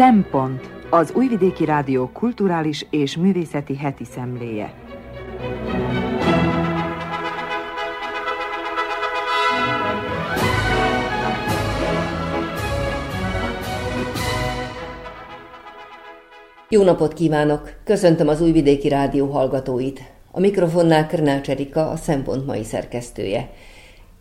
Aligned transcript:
Szempont 0.00 0.70
az 0.90 1.12
Újvidéki 1.14 1.64
Rádió 1.64 2.10
kulturális 2.12 2.86
és 2.90 3.16
művészeti 3.16 3.76
heti 3.76 4.04
szemléje. 4.04 4.74
Jó 16.68 16.82
napot 16.82 17.12
kívánok! 17.12 17.72
Köszöntöm 17.84 18.28
az 18.28 18.40
Újvidéki 18.40 18.88
Rádió 18.88 19.26
hallgatóit. 19.26 20.00
A 20.30 20.40
mikrofonnál 20.40 21.06
Krnács 21.06 21.50
Erika, 21.50 21.90
a 21.90 21.96
Szempont 21.96 22.46
mai 22.46 22.64
szerkesztője. 22.64 23.50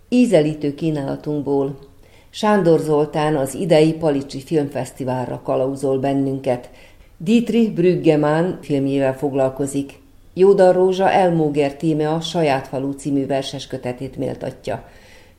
Ízelítő 0.09 0.73
kínálatunkból 0.73 1.88
Sándor 2.31 2.79
Zoltán 2.79 3.35
az 3.35 3.53
idei 3.53 3.93
Palicsi 3.93 4.41
Filmfesztiválra 4.41 5.41
kalauzol 5.43 5.99
bennünket. 5.99 6.69
Dietrich 7.17 7.71
Brüggemann 7.71 8.59
filmjével 8.61 9.17
foglalkozik. 9.17 9.99
Jóda 10.33 10.71
Rózsa 10.71 11.11
Elmóger 11.11 11.75
tíme 11.75 12.09
a 12.09 12.19
Saját 12.21 12.67
falu 12.67 12.91
című 12.91 13.25
verses 13.25 13.67
kötetét 13.67 14.17
méltatja. 14.17 14.87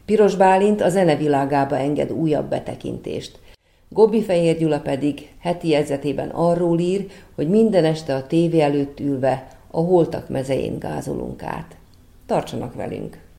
Piros 0.05 0.35
Bálint 0.37 0.81
a 0.81 0.89
zenevilágába 0.89 1.77
enged 1.77 2.13
újabb 2.13 2.49
betekintést. 2.49 3.39
Gobbi 3.89 4.23
Fehér 4.23 4.59
Gyula 4.59 4.81
pedig 4.81 5.29
heti 5.41 5.69
jegyzetében 5.69 6.29
arról 6.29 6.79
ír, 6.79 7.07
hogy 7.35 7.49
minden 7.49 7.85
este 7.85 8.15
a 8.15 8.27
tévé 8.27 8.61
előtt 8.61 9.01
ülve 9.01 9.49
a 9.71 9.81
holtak 9.81 10.29
mezején 10.29 10.79
gázolunk 10.79 11.43
át. 11.43 11.77
Tartsanak 12.27 12.75
velünk! 12.75 13.30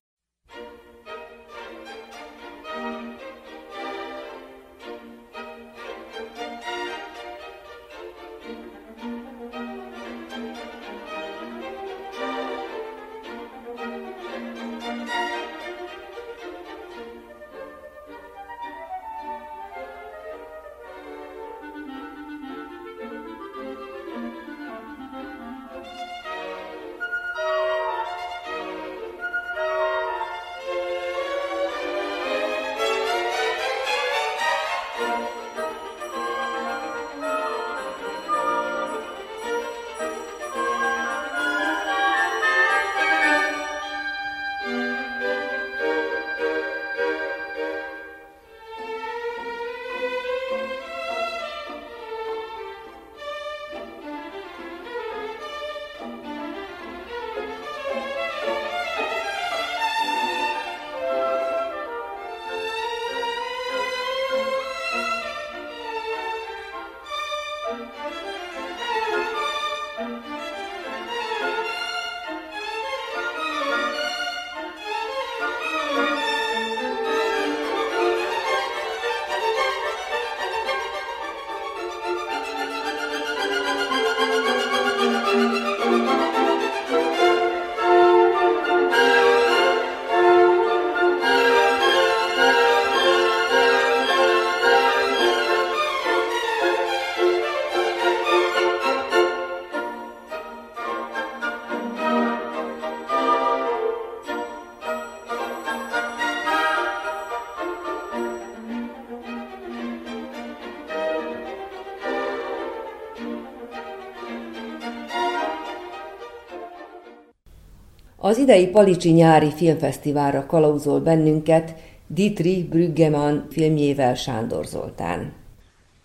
Az 118.32 118.38
idei 118.38 118.68
Palicsi 118.68 119.10
nyári 119.10 119.52
filmfesztiválra 119.56 120.46
kalauzol 120.46 121.00
bennünket 121.00 121.76
Dietrich 122.08 122.70
Brüggemann 122.70 123.48
filmjével 123.50 124.16
Sándor 124.16 124.66
Zoltán. 124.66 125.34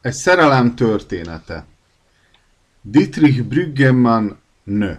Egy 0.01 0.13
szerelem 0.13 0.75
története. 0.75 1.67
Dietrich 2.83 3.43
Brüggemann 3.43 4.31
nő. 4.65 4.99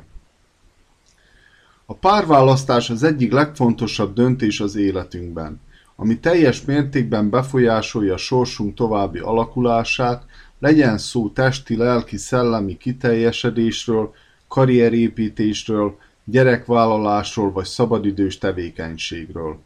A 1.85 1.93
párválasztás 1.93 2.89
az 2.89 3.03
egyik 3.03 3.31
legfontosabb 3.31 4.13
döntés 4.13 4.59
az 4.59 4.75
életünkben, 4.75 5.61
ami 5.95 6.19
teljes 6.19 6.61
mértékben 6.61 7.29
befolyásolja 7.29 8.17
sorsunk 8.17 8.75
további 8.75 9.19
alakulását, 9.19 10.25
legyen 10.59 10.97
szó 10.97 11.29
testi, 11.29 11.77
lelki, 11.77 12.17
szellemi 12.17 12.77
kiteljesedésről, 12.77 14.13
karrierépítésről, 14.47 15.97
gyerekvállalásról 16.29 17.51
vagy 17.51 17.65
szabadidős 17.65 18.37
tevékenységről. 18.37 19.57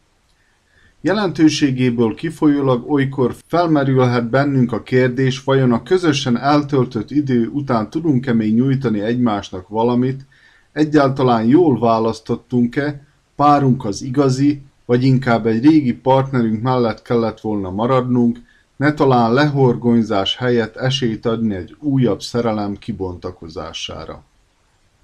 Jelentőségéből 1.00 2.14
kifolyólag 2.14 2.90
olykor 2.90 3.34
felmerülhet 3.46 4.30
bennünk 4.30 4.72
a 4.72 4.82
kérdés, 4.82 5.44
vajon 5.44 5.72
a 5.72 5.82
közösen 5.82 6.38
eltöltött 6.38 7.10
idő 7.10 7.46
után 7.46 7.90
tudunk-e 7.90 8.32
még 8.32 8.54
nyújtani 8.54 9.00
egymásnak 9.00 9.68
valamit, 9.68 10.26
egyáltalán 10.72 11.44
jól 11.44 11.78
választottunk-e, 11.78 13.06
párunk 13.36 13.84
az 13.84 14.02
igazi, 14.02 14.62
vagy 14.84 15.04
inkább 15.04 15.46
egy 15.46 15.64
régi 15.64 15.94
partnerünk 15.94 16.62
mellett 16.62 17.02
kellett 17.02 17.40
volna 17.40 17.70
maradnunk, 17.70 18.38
ne 18.76 18.92
talán 18.94 19.32
lehorgonyzás 19.32 20.36
helyett 20.36 20.76
esélyt 20.76 21.26
adni 21.26 21.54
egy 21.54 21.76
újabb 21.78 22.22
szerelem 22.22 22.76
kibontakozására. 22.76 24.22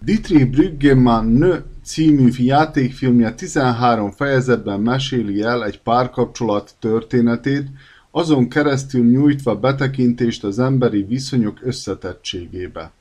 Dietrich 0.00 0.50
Brüggemann 0.50 1.44
című 1.82 2.30
játékfilmje 2.36 3.34
13 3.34 4.10
fejezetben 4.10 4.80
meséli 4.80 5.42
el 5.42 5.64
egy 5.64 5.80
párkapcsolat 5.80 6.74
történetét, 6.78 7.66
azon 8.10 8.48
keresztül 8.48 9.04
nyújtva 9.04 9.56
betekintést 9.56 10.44
az 10.44 10.58
emberi 10.58 11.02
viszonyok 11.02 11.58
összetettségébe. 11.62 12.92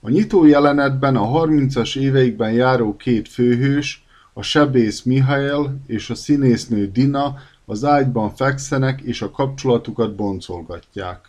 A 0.00 0.10
nyitó 0.10 0.44
jelenetben 0.44 1.16
a 1.16 1.44
30-as 1.44 1.98
éveikben 1.98 2.52
járó 2.52 2.96
két 2.96 3.28
főhős, 3.28 4.04
a 4.32 4.42
sebész 4.42 5.02
Mihail 5.02 5.76
és 5.86 6.10
a 6.10 6.14
színésznő 6.14 6.90
Dina 6.90 7.36
az 7.64 7.84
ágyban 7.84 8.34
fekszenek 8.34 9.00
és 9.00 9.22
a 9.22 9.30
kapcsolatukat 9.30 10.14
boncolgatják. 10.14 11.20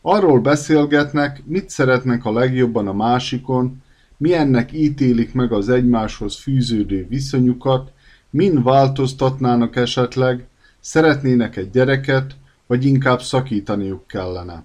Arról 0.00 0.40
beszélgetnek, 0.40 1.42
mit 1.46 1.70
szeretnek 1.70 2.24
a 2.24 2.32
legjobban 2.32 2.88
a 2.88 2.92
másikon, 2.92 3.82
milyennek 4.20 4.72
ítélik 4.72 5.34
meg 5.34 5.52
az 5.52 5.68
egymáshoz 5.68 6.36
fűződő 6.36 7.06
viszonyukat, 7.08 7.92
min 8.30 8.62
változtatnának 8.62 9.76
esetleg, 9.76 10.46
szeretnének 10.80 11.56
egy 11.56 11.70
gyereket, 11.70 12.36
vagy 12.66 12.84
inkább 12.84 13.22
szakítaniuk 13.22 14.06
kellene. 14.06 14.64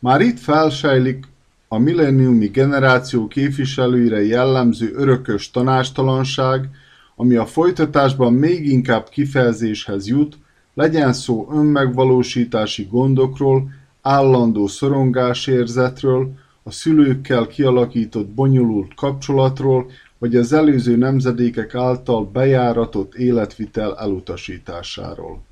Már 0.00 0.20
itt 0.20 0.38
felsejlik 0.38 1.26
a 1.68 1.78
milleniumi 1.78 2.46
generáció 2.46 3.26
képviselőire 3.26 4.24
jellemző 4.24 4.92
örökös 4.94 5.50
tanástalanság, 5.50 6.68
ami 7.16 7.34
a 7.34 7.46
folytatásban 7.46 8.32
még 8.32 8.66
inkább 8.66 9.08
kifejezéshez 9.08 10.06
jut, 10.06 10.38
legyen 10.74 11.12
szó 11.12 11.48
önmegvalósítási 11.52 12.88
gondokról, 12.90 13.70
állandó 14.02 14.66
szorongásérzetről, 14.66 16.42
a 16.66 16.70
szülőkkel 16.70 17.46
kialakított 17.46 18.28
bonyolult 18.28 18.94
kapcsolatról 18.94 19.90
vagy 20.18 20.36
az 20.36 20.52
előző 20.52 20.96
nemzedékek 20.96 21.74
által 21.74 22.24
bejáratott 22.24 23.14
életvitel 23.14 23.98
elutasításáról. 23.98 25.42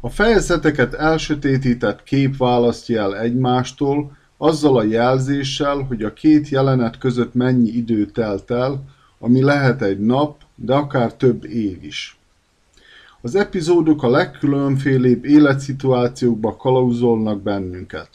A 0.00 0.10
fejezeteket 0.10 0.94
elsötétített 0.94 2.02
kép 2.02 2.36
választja 2.36 3.02
el 3.02 3.18
egymástól, 3.18 4.16
azzal 4.36 4.76
a 4.76 4.82
jelzéssel, 4.82 5.76
hogy 5.76 6.02
a 6.02 6.12
két 6.12 6.48
jelenet 6.48 6.98
között 6.98 7.34
mennyi 7.34 7.68
idő 7.68 8.06
telt 8.06 8.50
el, 8.50 8.84
ami 9.18 9.42
lehet 9.42 9.82
egy 9.82 9.98
nap, 9.98 10.40
de 10.54 10.74
akár 10.74 11.14
több 11.14 11.44
év 11.44 11.84
is. 11.84 12.18
Az 13.20 13.34
epizódok 13.34 14.02
a 14.02 14.10
legkülönfélébb 14.10 15.24
életszituációkba 15.24 16.56
kalauzolnak 16.56 17.42
bennünket. 17.42 18.08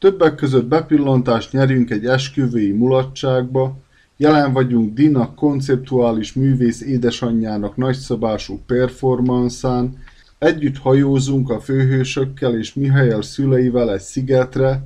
Többek 0.00 0.34
között 0.34 0.66
bepillantást 0.66 1.52
nyerünk 1.52 1.90
egy 1.90 2.06
esküvői 2.06 2.72
mulatságba, 2.72 3.76
jelen 4.16 4.52
vagyunk 4.52 4.94
Dina 4.94 5.34
konceptuális 5.34 6.32
művész 6.32 6.80
édesanyjának 6.80 7.76
nagyszabású 7.76 8.60
performanszán, 8.66 9.96
együtt 10.38 10.76
hajózunk 10.76 11.50
a 11.50 11.60
főhősökkel 11.60 12.58
és 12.58 12.74
Mihály 12.74 13.14
szüleivel 13.20 13.92
egy 13.92 14.00
szigetre, 14.00 14.82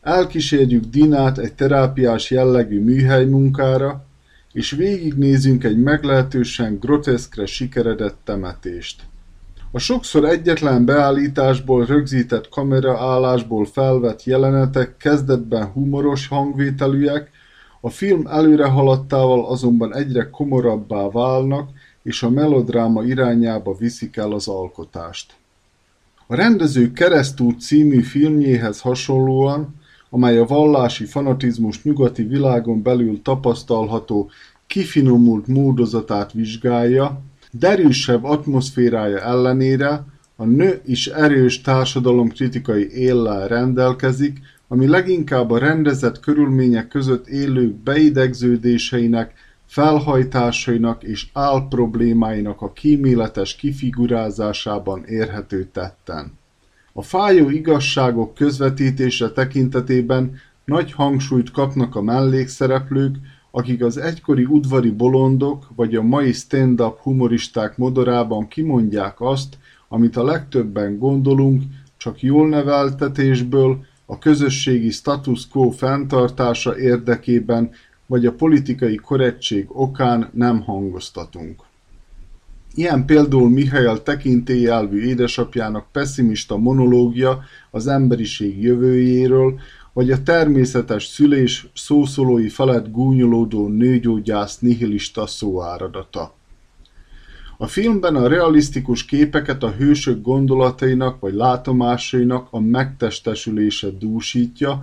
elkísérjük 0.00 0.84
Dinát 0.84 1.38
egy 1.38 1.54
terápiás 1.54 2.30
jellegű 2.30 2.80
műhely 2.80 3.24
munkára, 3.24 4.06
és 4.52 4.70
végignézünk 4.70 5.64
egy 5.64 5.78
meglehetősen 5.78 6.78
groteszkre 6.78 7.46
sikeredett 7.46 8.18
temetést. 8.24 9.02
A 9.74 9.78
sokszor 9.78 10.24
egyetlen 10.24 10.84
beállításból 10.84 11.84
rögzített 11.84 12.48
kameraállásból 12.48 13.64
felvett 13.64 14.24
jelenetek 14.24 14.96
kezdetben 14.96 15.66
humoros 15.66 16.28
hangvételűek, 16.28 17.30
a 17.80 17.90
film 17.90 18.26
előre 18.26 18.66
haladtával 18.66 19.46
azonban 19.46 19.94
egyre 19.94 20.30
komorabbá 20.30 21.08
válnak, 21.08 21.70
és 22.02 22.22
a 22.22 22.30
melodráma 22.30 23.02
irányába 23.02 23.74
viszik 23.76 24.16
el 24.16 24.32
az 24.32 24.48
alkotást. 24.48 25.34
A 26.26 26.34
rendező 26.34 26.92
Keresztút 26.92 27.60
című 27.60 28.00
filmjéhez 28.00 28.80
hasonlóan 28.80 29.74
amely 30.10 30.38
a 30.38 30.46
vallási 30.46 31.04
fanatizmus 31.04 31.82
nyugati 31.82 32.22
világon 32.22 32.82
belül 32.82 33.22
tapasztalható 33.22 34.30
kifinomult 34.66 35.46
módozatát 35.46 36.32
vizsgálja, 36.32 37.20
derűsebb 37.58 38.24
atmoszférája 38.24 39.20
ellenére 39.20 40.04
a 40.36 40.44
nő 40.44 40.80
is 40.84 41.06
erős 41.06 41.60
társadalomkritikai 41.60 42.90
éllel 42.92 43.48
rendelkezik, 43.48 44.38
ami 44.68 44.86
leginkább 44.86 45.50
a 45.50 45.58
rendezett 45.58 46.20
körülmények 46.20 46.88
között 46.88 47.26
élők 47.26 47.74
beidegződéseinek, 47.74 49.32
felhajtásainak 49.66 51.02
és 51.02 51.26
álproblémáinak 51.32 52.60
a 52.60 52.72
kíméletes 52.72 53.56
kifigurázásában 53.56 55.04
érhető 55.04 55.68
tetten. 55.72 56.32
A 56.92 57.02
fájó 57.02 57.50
igazságok 57.50 58.34
közvetítése 58.34 59.30
tekintetében 59.30 60.40
nagy 60.64 60.92
hangsúlyt 60.92 61.50
kapnak 61.50 61.96
a 61.96 62.02
mellékszereplők, 62.02 63.16
akik 63.56 63.82
az 63.82 63.96
egykori 63.96 64.44
udvari 64.44 64.90
bolondok 64.90 65.66
vagy 65.76 65.94
a 65.94 66.02
mai 66.02 66.32
stand-up 66.32 66.98
humoristák 66.98 67.76
modorában 67.76 68.48
kimondják 68.48 69.20
azt, 69.20 69.58
amit 69.88 70.16
a 70.16 70.24
legtöbben 70.24 70.98
gondolunk, 70.98 71.62
csak 71.96 72.22
jól 72.22 72.48
neveltetésből, 72.48 73.84
a 74.06 74.18
közösségi 74.18 74.90
status 74.90 75.48
quo 75.48 75.70
fenntartása 75.70 76.78
érdekében 76.78 77.70
vagy 78.06 78.26
a 78.26 78.32
politikai 78.32 78.96
korrektség 78.96 79.66
okán 79.68 80.30
nem 80.32 80.60
hangoztatunk. 80.60 81.62
Ilyen 82.74 83.04
például 83.04 83.50
Mihail 83.50 84.02
tekintélyelvű 84.02 85.00
édesapjának 85.00 85.86
pessimista 85.92 86.56
monológia 86.56 87.42
az 87.70 87.86
emberiség 87.86 88.62
jövőjéről, 88.62 89.58
vagy 89.94 90.10
a 90.10 90.22
természetes 90.22 91.04
szülés 91.04 91.66
szószólói 91.74 92.48
felett 92.48 92.90
gúnyolódó 92.90 93.68
nőgyógyász 93.68 94.58
nihilista 94.58 95.26
szóáradata. 95.26 96.34
A 97.58 97.66
filmben 97.66 98.16
a 98.16 98.26
realisztikus 98.26 99.04
képeket 99.04 99.62
a 99.62 99.70
hősök 99.70 100.22
gondolatainak 100.22 101.20
vagy 101.20 101.34
látomásainak 101.34 102.48
a 102.50 102.60
megtestesülése 102.60 103.88
dúsítja, 103.90 104.80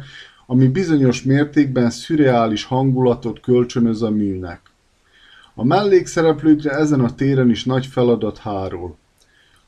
ami 0.47 0.67
bizonyos 0.67 1.23
mértékben 1.23 1.89
szürreális 1.89 2.63
hangulatot 2.63 3.39
kölcsönöz 3.39 4.01
a 4.01 4.09
műnek. 4.09 4.61
A 5.55 5.63
mellékszereplőkre 5.63 6.71
ezen 6.71 6.99
a 6.99 7.15
téren 7.15 7.49
is 7.49 7.65
nagy 7.65 7.85
feladat 7.85 8.37
hárul. 8.37 8.95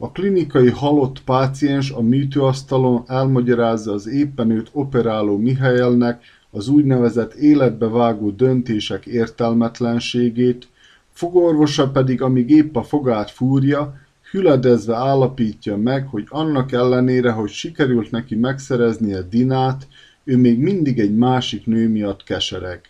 A 0.03 0.11
klinikai 0.11 0.69
halott 0.69 1.23
páciens 1.23 1.91
a 1.91 2.01
műtőasztalon 2.01 3.03
elmagyarázza 3.07 3.93
az 3.93 4.07
éppen 4.07 4.49
őt 4.49 4.69
operáló 4.71 5.37
Mihályelnek 5.37 6.23
az 6.51 6.67
úgynevezett 6.67 7.33
életbevágó 7.33 8.29
döntések 8.29 9.05
értelmetlenségét, 9.05 10.67
fogorvosa 11.11 11.89
pedig, 11.89 12.21
amíg 12.21 12.49
épp 12.49 12.75
a 12.75 12.83
fogát 12.83 13.31
fúrja, 13.31 13.95
hüledezve 14.31 14.95
állapítja 14.95 15.77
meg, 15.77 16.07
hogy 16.07 16.25
annak 16.29 16.71
ellenére, 16.71 17.31
hogy 17.31 17.49
sikerült 17.49 18.11
neki 18.11 18.35
megszereznie 18.35 19.21
Dinát, 19.21 19.87
ő 20.23 20.37
még 20.37 20.59
mindig 20.59 20.99
egy 20.99 21.15
másik 21.15 21.65
nő 21.65 21.89
miatt 21.89 22.23
kesereg. 22.23 22.81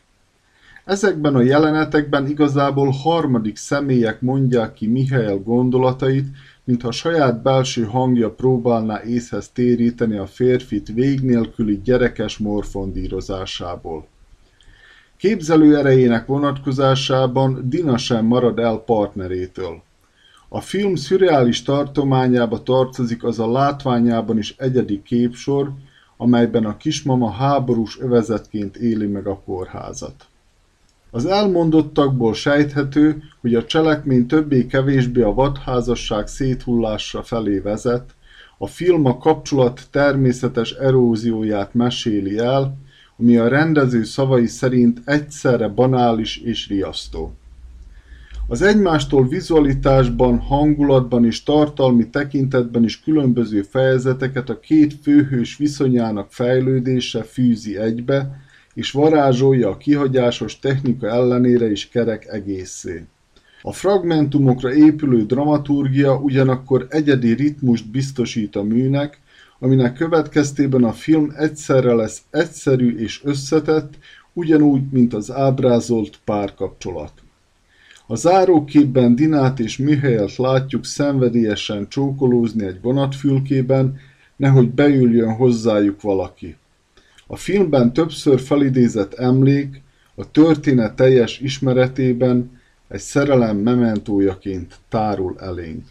Ezekben 0.86 1.36
a 1.36 1.42
jelenetekben 1.42 2.28
igazából 2.28 2.90
harmadik 2.90 3.56
személyek 3.56 4.22
mondják 4.22 4.74
ki 4.74 4.88
Mihály 4.88 5.40
gondolatait, 5.44 6.28
mintha 6.64 6.92
saját 6.92 7.42
belső 7.42 7.84
hangja 7.84 8.32
próbálná 8.32 9.02
észhez 9.04 9.50
téríteni 9.50 10.18
a 10.18 10.26
férfit 10.26 10.88
vég 10.88 11.22
nélküli 11.22 11.82
gyerekes 11.84 12.38
morfondírozásából. 12.38 14.08
Képzelő 15.18 15.78
erejének 15.78 16.26
vonatkozásában 16.26 17.70
Dina 17.70 17.98
sem 17.98 18.26
marad 18.26 18.60
el 18.60 18.78
partnerétől. 18.78 19.82
A 20.50 20.62
film 20.62 20.96
szürreális 20.96 21.64
tartományába 21.64 22.64
tartozik 22.64 23.24
az 23.24 23.40
a 23.40 23.52
látványában 23.52 24.38
is 24.38 24.56
egyedi 24.58 25.02
képsor, 25.02 25.72
amelyben 26.18 26.66
a 26.66 26.78
kismama 26.78 27.32
háborús 27.32 28.00
övezetként 28.00 28.76
éli 28.76 29.08
meg 29.08 29.28
a 29.28 29.40
kórházat. 29.40 30.28
Az 31.16 31.26
elmondottakból 31.26 32.34
sejthető, 32.34 33.24
hogy 33.42 33.56
a 33.56 33.66
cselekmény 33.66 34.26
többé-kevésbé 34.26 35.22
a 35.22 35.34
vadházasság 35.34 36.28
széthullása 36.28 37.24
felé 37.24 37.60
vezet, 37.60 38.16
a 38.58 38.68
film 38.68 39.06
a 39.06 39.18
kapcsolat 39.18 39.82
természetes 39.92 40.72
erózióját 40.72 41.74
meséli 41.74 42.38
el, 42.38 42.78
ami 43.18 43.38
a 43.38 43.48
rendező 43.48 44.04
szavai 44.04 44.46
szerint 44.46 45.02
egyszerre 45.06 45.68
banális 45.68 46.38
és 46.38 46.68
riasztó. 46.68 47.34
Az 48.48 48.62
egymástól 48.62 49.28
vizualitásban, 49.28 50.38
hangulatban 50.40 51.26
és 51.26 51.44
tartalmi 51.44 52.10
tekintetben 52.10 52.84
is 52.84 53.02
különböző 53.02 53.62
fejezeteket 53.62 54.50
a 54.50 54.60
két 54.60 54.94
főhős 55.02 55.58
viszonyának 55.58 56.32
fejlődése 56.32 57.24
fűzi 57.24 57.78
egybe, 57.78 58.43
és 58.74 58.92
varázsolja 58.92 59.70
a 59.70 59.78
kihagyásos 59.78 60.60
technika 60.60 61.08
ellenére 61.08 61.72
is 61.72 61.90
kerek 61.90 62.26
egészé. 62.28 63.06
A 63.62 63.74
fragmentumokra 63.74 64.74
épülő 64.74 65.26
dramaturgia 65.26 66.18
ugyanakkor 66.18 66.88
egyedi 66.90 67.34
ritmust 67.34 67.90
biztosít 67.90 68.56
a 68.56 68.64
műnek, 68.64 69.20
aminek 69.60 69.94
következtében 69.94 70.84
a 70.84 70.92
film 70.92 71.34
egyszerre 71.38 71.94
lesz 71.94 72.22
egyszerű 72.30 72.98
és 72.98 73.22
összetett, 73.24 73.94
ugyanúgy, 74.34 74.82
mint 74.92 75.14
az 75.14 75.32
ábrázolt 75.32 76.20
párkapcsolat. 76.24 77.12
A 78.08 78.16
záróképben 78.16 79.16
Dinát 79.16 79.60
és 79.60 79.78
Mihályt 79.78 80.36
látjuk 80.36 80.86
szenvedélyesen 80.86 81.88
csókolózni 81.90 82.66
egy 82.66 82.82
vonatfülkében, 82.82 83.98
nehogy 84.36 84.70
beüljön 84.70 85.34
hozzájuk 85.34 86.02
valaki. 86.02 86.56
A 87.34 87.36
filmben 87.36 87.94
többször 87.94 88.40
felidézett 88.40 89.14
emlék 89.14 89.82
a 90.16 90.32
történet 90.32 90.96
teljes 90.96 91.40
ismeretében 91.40 92.60
egy 92.88 93.00
szerelem 93.00 93.58
mementójaként 93.58 94.76
tárul 94.90 95.36
elénk. 95.40 95.84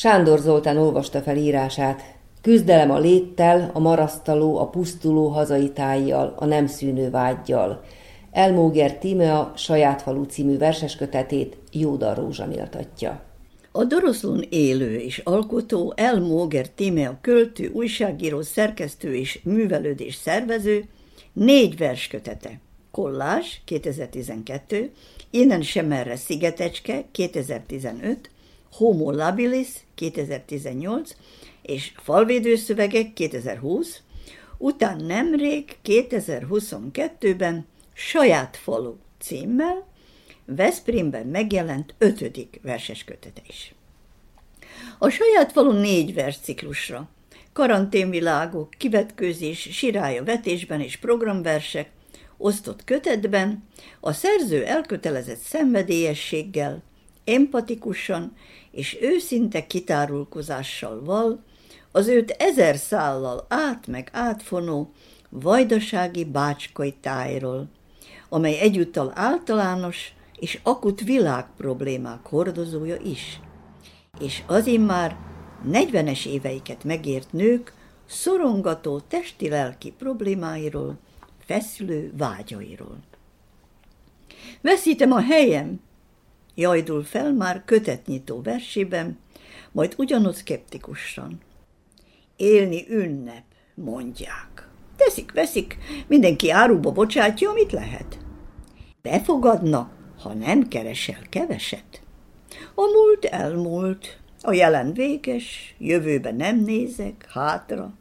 Sándor 0.00 0.38
Zoltán 0.38 0.76
olvasta 0.76 1.20
fel 1.20 1.36
írását. 1.36 2.02
Küzdelem 2.40 2.90
a 2.90 2.98
léttel, 2.98 3.70
a 3.74 3.78
marasztaló, 3.78 4.58
a 4.58 4.66
pusztuló 4.66 5.28
hazai 5.28 5.70
tájjal, 5.70 6.34
a 6.36 6.44
nem 6.44 6.66
szűnő 6.66 7.10
vágyjal. 7.10 7.84
Elmóger 8.30 8.98
Tímea 8.98 9.52
saját 9.56 10.02
falu 10.02 10.24
című 10.24 10.58
verseskötetét 10.58 11.56
Jóda 11.72 12.14
Rózsa 12.14 12.46
méltatja. 12.46 13.22
A 13.72 13.84
Doroszlón 13.84 14.44
élő 14.48 14.96
és 14.96 15.18
alkotó 15.18 15.92
Elmóger 15.96 16.68
Tímea 16.68 17.18
költő, 17.20 17.70
újságíró, 17.72 18.42
szerkesztő 18.42 19.14
és 19.14 19.40
művelődés 19.42 20.14
szervező 20.14 20.84
négy 21.32 21.76
verskötete. 21.76 22.60
Kollás 22.90 23.62
2012, 23.64 24.90
Innen 25.30 25.62
sem 25.62 25.92
erre 25.92 26.16
Szigetecske 26.16 27.04
2015, 27.12 28.30
Homo 28.72 29.10
labilis 29.10 29.68
2018 29.94 31.16
és 31.62 31.92
Falvédőszövegek 31.96 33.12
2020, 33.12 34.02
után 34.58 35.04
nemrég 35.04 35.76
2022-ben 35.84 37.66
Saját 37.92 38.56
falu 38.56 38.94
címmel 39.18 39.88
Veszprémben 40.44 41.26
megjelent 41.26 41.94
ötödik 41.98 42.60
verses 42.62 43.04
kötete 43.04 43.42
is. 43.48 43.74
A 44.98 45.08
saját 45.08 45.52
falu 45.52 45.72
négy 45.72 46.14
versciklusra, 46.14 47.08
karanténvilágok, 47.52 48.70
kivetkőzés, 48.70 49.68
sirája 49.72 50.24
vetésben 50.24 50.80
és 50.80 50.96
programversek, 50.96 51.90
osztott 52.36 52.84
kötetben 52.84 53.64
a 54.00 54.12
szerző 54.12 54.64
elkötelezett 54.64 55.38
szenvedélyességgel, 55.38 56.82
empatikusan 57.24 58.32
és 58.70 58.98
őszinte 59.00 59.66
kitárulkozással 59.66 61.04
val 61.04 61.44
az 61.92 62.08
őt 62.08 62.30
ezer 62.30 62.76
szállal 62.76 63.46
át 63.48 63.86
meg 63.86 64.08
átfonó 64.12 64.92
vajdasági 65.28 66.24
bácskai 66.24 66.94
tájról, 67.00 67.68
amely 68.28 68.58
egyúttal 68.58 69.12
általános 69.14 70.12
és 70.38 70.60
akut 70.62 71.00
világproblémák 71.00 72.26
hordozója 72.26 72.96
is. 72.96 73.40
És 74.20 74.42
az 74.46 74.70
már 74.78 75.16
40-es 75.68 76.26
éveiket 76.26 76.84
megért 76.84 77.32
nők 77.32 77.72
szorongató 78.06 79.00
testi-lelki 79.00 79.92
problémáiról, 79.98 80.98
feszülő 81.46 82.12
vágyairól. 82.16 82.98
Veszítem 84.60 85.12
a 85.12 85.20
helyem, 85.20 85.80
jajdul 86.60 87.02
fel 87.02 87.32
már 87.32 87.62
kötetnyitó 87.64 88.42
versében, 88.42 89.18
majd 89.72 89.94
ugyanott 89.96 90.34
szkeptikusan. 90.34 91.40
Élni 92.36 92.86
ünnep, 92.88 93.44
mondják. 93.74 94.68
Teszik, 94.96 95.32
veszik, 95.32 95.78
mindenki 96.06 96.50
áruba 96.50 96.92
bocsátja, 96.92 97.50
amit 97.50 97.72
lehet. 97.72 98.18
Befogadnak, 99.02 99.92
ha 100.18 100.34
nem 100.34 100.68
keresel 100.68 101.22
keveset. 101.28 102.02
A 102.74 102.82
múlt 102.82 103.24
elmúlt, 103.24 104.18
a 104.42 104.52
jelen 104.52 104.92
véges, 104.92 105.74
jövőbe 105.78 106.32
nem 106.32 106.58
nézek, 106.58 107.26
hátra. 107.28 107.94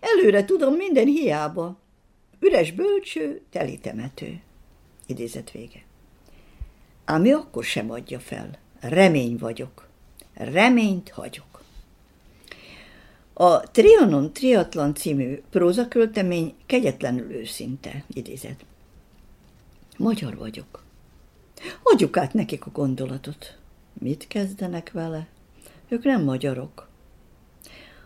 Előre 0.00 0.44
tudom, 0.44 0.74
minden 0.74 1.06
hiába. 1.06 1.78
Üres 2.40 2.72
bölcső, 2.72 3.42
teli 3.50 3.78
temető. 3.78 4.40
Idézet 5.06 5.50
vége. 5.50 5.87
Ő 7.10 7.32
akkor 7.32 7.64
sem 7.64 7.90
adja 7.90 8.18
fel. 8.20 8.58
Remény 8.80 9.36
vagyok. 9.36 9.86
Reményt 10.34 11.10
hagyok. 11.10 11.62
A 13.32 13.60
Trianon 13.60 14.32
Triatlan 14.32 14.94
című 14.94 15.42
prózaköltemény 15.50 16.54
kegyetlenül 16.66 17.32
őszinte, 17.32 18.04
idézet. 18.06 18.64
Magyar 19.96 20.36
vagyok. 20.36 20.82
Adjuk 21.82 22.16
át 22.16 22.32
nekik 22.32 22.66
a 22.66 22.70
gondolatot. 22.70 23.56
Mit 23.92 24.26
kezdenek 24.26 24.90
vele? 24.92 25.26
Ők 25.88 26.04
nem 26.04 26.24
magyarok. 26.24 26.88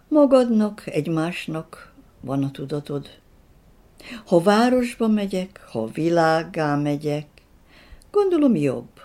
Magadnak, 0.08 0.86
egymásnak 0.86 1.92
van 2.20 2.44
a 2.44 2.50
tudatod. 2.50 3.20
Ha 4.24 4.40
városba 4.40 5.08
megyek, 5.08 5.60
ha 5.70 5.86
világgá 5.86 6.76
megyek, 6.76 7.26
gondolom 8.12 8.56
jobb. 8.56 9.00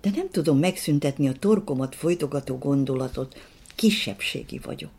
De 0.00 0.10
nem 0.14 0.30
tudom 0.30 0.58
megszüntetni 0.58 1.28
a 1.28 1.32
torkomat 1.32 1.94
folytogató 1.94 2.58
gondolatot. 2.58 3.40
Kisebbségi 3.74 4.58
vagyok. 4.58 4.90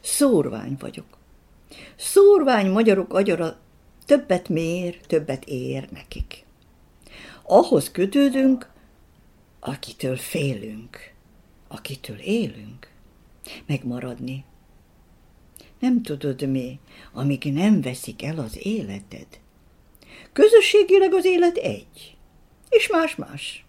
Szórvány 0.00 0.76
vagyok. 0.80 1.06
Szórvány 1.96 2.70
magyarok 2.70 3.14
agyara 3.14 3.58
többet 4.06 4.48
mér, 4.48 5.00
többet 5.06 5.44
ér 5.44 5.88
nekik. 5.92 6.44
Ahhoz 7.42 7.90
kötődünk, 7.90 8.70
akitől 9.60 10.16
félünk, 10.16 11.12
akitől 11.68 12.18
élünk, 12.18 12.90
megmaradni. 13.66 14.44
Nem 15.78 16.02
tudod 16.02 16.48
mi, 16.48 16.78
amíg 17.12 17.52
nem 17.52 17.80
veszik 17.80 18.22
el 18.22 18.38
az 18.38 18.58
életed. 18.66 19.26
Közösségileg 20.32 21.12
az 21.12 21.24
élet 21.24 21.56
egy, 21.56 22.16
és 22.68 22.88
más-más. 22.88 23.64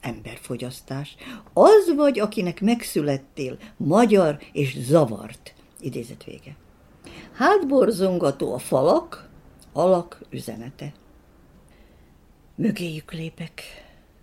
Emberfogyasztás. 0.00 1.16
Az 1.52 1.94
vagy, 1.96 2.18
akinek 2.18 2.60
megszülettél, 2.60 3.58
magyar 3.76 4.38
és 4.52 4.76
zavart. 4.80 5.54
Idézet 5.80 6.24
vége. 6.24 6.56
Hátborzongató 7.32 8.54
a 8.54 8.58
falak, 8.58 9.28
alak 9.72 10.20
üzenete. 10.30 10.92
Mögéjük 12.54 13.12
lépek, 13.12 13.62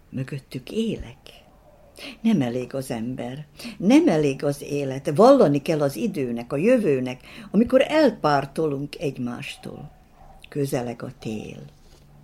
mögöttük 0.09 0.71
élek. 0.71 1.17
Nem 2.21 2.41
elég 2.41 2.73
az 2.73 2.91
ember, 2.91 3.45
nem 3.77 4.07
elég 4.07 4.43
az 4.43 4.61
élet, 4.61 5.11
vallani 5.15 5.61
kell 5.61 5.81
az 5.81 5.95
időnek, 5.95 6.53
a 6.53 6.57
jövőnek, 6.57 7.21
amikor 7.51 7.81
elpártolunk 7.87 8.99
egymástól. 8.99 9.91
Közeleg 10.49 11.03
a 11.03 11.11
tél, 11.19 11.57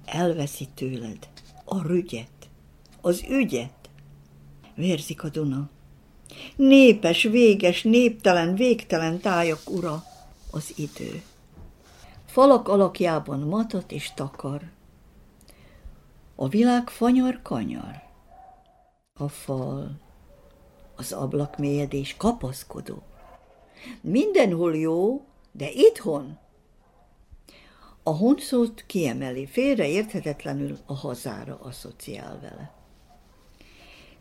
elveszi 0.06 0.68
tőled 0.76 1.31
a 1.74 1.82
rügyet, 1.82 2.50
az 3.02 3.24
ügyet. 3.30 3.90
Vérzik 4.76 5.24
a 5.24 5.30
Duna. 5.30 5.70
Népes, 6.56 7.24
véges, 7.24 7.84
néptelen, 7.84 8.56
végtelen 8.56 9.20
tájak 9.20 9.70
ura 9.70 10.04
az 10.52 10.74
idő 10.76 11.22
falak 12.32 12.68
alakjában 12.68 13.40
matat 13.40 13.92
és 13.92 14.12
takar. 14.16 14.62
A 16.36 16.48
világ 16.48 16.90
fanyar-kanyar. 16.90 18.02
A 19.14 19.28
fal, 19.28 19.92
az 20.96 21.12
ablakmélyedés 21.12 22.16
kapaszkodó. 22.18 23.02
Mindenhol 24.02 24.76
jó, 24.78 25.26
de 25.52 25.70
itthon. 25.72 26.38
A 28.04 28.10
honszót 28.10 28.84
kiemeli, 28.86 29.46
félreérthetetlenül 29.46 30.78
a 30.86 30.94
hazára 30.94 31.60
asszociál 31.62 32.40
vele. 32.42 32.72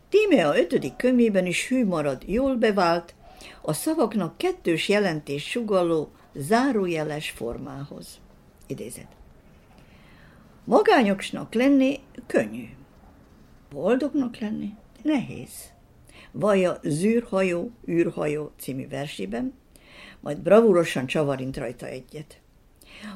Tímea 0.09 0.57
ötödik 0.57 0.95
kömében 0.95 1.45
is 1.45 1.67
hű 1.67 1.85
marad, 1.85 2.23
jól 2.25 2.55
bevált, 2.55 3.15
a 3.61 3.73
szavaknak 3.73 4.37
kettős 4.37 4.89
jelentés 4.89 5.49
sugalló 5.49 6.11
zárójeles 6.33 7.29
formához. 7.29 8.19
Idézet. 8.67 9.07
Magányosnak 10.63 11.53
lenni 11.53 11.99
könnyű. 12.27 12.69
Boldognak 13.69 14.37
lenni 14.37 14.75
nehéz. 15.03 15.71
Vaja 16.31 16.79
Zűrhajó, 16.83 17.71
űrhajó 17.87 18.51
című 18.57 18.87
versében, 18.87 19.53
majd 20.19 20.39
bravúrosan 20.39 21.05
csavarint 21.05 21.57
rajta 21.57 21.85
egyet. 21.85 22.40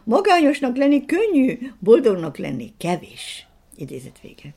Magányosnak 0.03 0.77
lenni 0.77 1.05
könnyű, 1.05 1.57
boldognak 1.79 2.37
lenni 2.37 2.73
kevés. 2.77 3.47
Idézet 3.75 4.19
vége. 4.21 4.53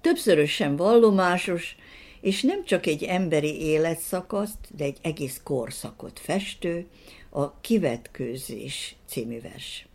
Többszörösen 0.00 0.76
vallomásos, 0.76 1.76
és 2.20 2.42
nem 2.42 2.64
csak 2.64 2.86
egy 2.86 3.02
emberi 3.02 3.60
életszakaszt, 3.60 4.58
de 4.76 4.84
egy 4.84 4.98
egész 5.02 5.40
korszakot 5.44 6.18
festő, 6.18 6.86
a 7.30 7.60
Kivetkőzés 7.60 8.96
című 9.06 9.40
vers. 9.40 9.86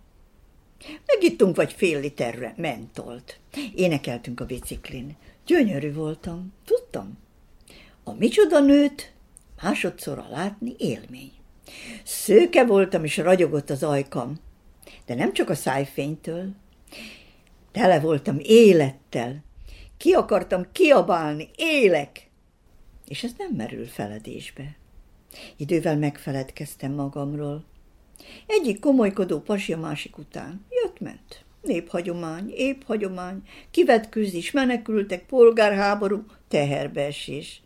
Megittunk 1.06 1.56
vagy 1.56 1.74
fél 1.74 2.00
literre 2.00 2.54
mentolt. 2.58 3.40
Énekeltünk 3.76 4.40
a 4.40 4.46
biciklin. 4.46 5.16
Gyönyörű 5.46 5.94
voltam, 5.94 6.54
tudtam. 6.66 7.18
A 8.04 8.14
micsoda 8.14 8.60
nőt 8.60 9.14
másodszorra 9.62 10.28
látni 10.30 10.76
élmény. 10.78 11.32
Szőke 12.04 12.66
voltam, 12.66 13.04
és 13.04 13.18
ragyogott 13.18 13.70
az 13.70 13.84
ajkam, 13.84 14.40
de 15.06 15.16
nem 15.16 15.34
csak 15.34 15.50
a 15.50 15.56
szájfénytől. 15.56 16.50
Tele 17.72 18.00
voltam 18.00 18.38
élettel, 18.42 19.44
ki 19.98 20.12
akartam 20.12 20.66
kiabálni, 20.72 21.50
élek, 21.56 22.30
és 23.08 23.24
ez 23.24 23.32
nem 23.38 23.52
merül 23.56 23.86
feledésbe. 23.86 24.76
Idővel 25.58 25.98
megfeledkeztem 25.98 26.92
magamról. 26.92 27.64
Egyik 28.48 28.80
komolykodó 28.80 29.40
pasi 29.40 29.74
a 29.74 29.78
másik 29.78 30.18
után. 30.18 30.66
Jött-ment. 30.70 31.44
Néphagyomány, 31.62 32.50
épp 32.50 32.82
hagyomány, 32.84 33.42
kivetkőzés, 33.72 34.52
menekültek, 34.52 35.26
polgárháború, 35.26 36.26
teherbeesés. 36.48 37.62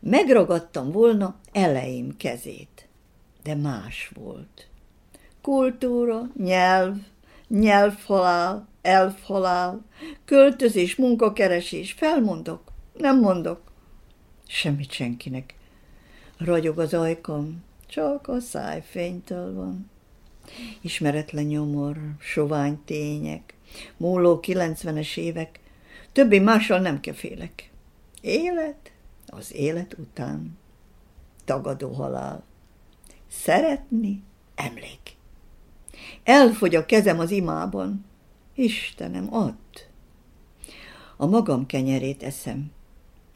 Megragadtam 0.00 0.90
volna 0.90 1.40
eleim 1.52 2.16
kezét, 2.16 2.75
de 3.46 3.54
más 3.54 4.10
volt. 4.14 4.68
Kultúra, 5.40 6.30
nyelv, 6.36 6.96
nyelvhalál, 7.48 8.68
elfhalál, 8.82 9.84
költözés, 10.24 10.96
munkakeresés, 10.96 11.92
felmondok, 11.92 12.72
nem 12.96 13.20
mondok. 13.20 13.60
Semmit 14.46 14.90
senkinek. 14.90 15.54
Ragyog 16.38 16.78
az 16.78 16.94
ajkam, 16.94 17.64
csak 17.86 18.28
a 18.28 18.40
szájfénytől 18.40 19.54
van. 19.54 19.90
Ismeretlen 20.80 21.44
nyomor, 21.44 21.98
sovány 22.18 22.80
tények, 22.84 23.54
múló 23.96 24.40
kilencvenes 24.40 25.16
évek, 25.16 25.60
többi 26.12 26.38
mással 26.38 26.78
nem 26.78 27.00
kefélek. 27.00 27.70
Élet 28.20 28.92
az 29.26 29.54
élet 29.54 29.96
után, 29.98 30.58
tagadó 31.44 31.92
halál. 31.92 32.44
Szeretni 33.42 34.22
emlék. 34.54 35.16
Elfogy 36.24 36.74
a 36.74 36.86
kezem 36.86 37.18
az 37.18 37.30
imában. 37.30 38.04
Istenem, 38.54 39.34
add! 39.34 39.54
A 41.16 41.26
magam 41.26 41.66
kenyerét 41.66 42.22
eszem. 42.22 42.70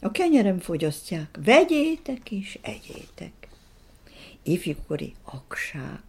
A 0.01 0.11
kenyerem 0.11 0.59
fogyasztják, 0.59 1.39
vegyétek 1.45 2.31
és 2.31 2.59
egyétek. 2.63 3.49
Ifjúkori 4.43 5.15
akság, 5.25 6.03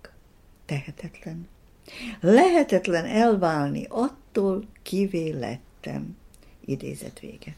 tehetetlen. 0.66 1.48
Lehetetlen 2.20 3.06
elválni 3.06 3.86
attól, 3.90 4.66
kivé 4.82 5.30
lettem. 5.30 6.18
Idézet 6.66 7.20
vége. 7.20 7.56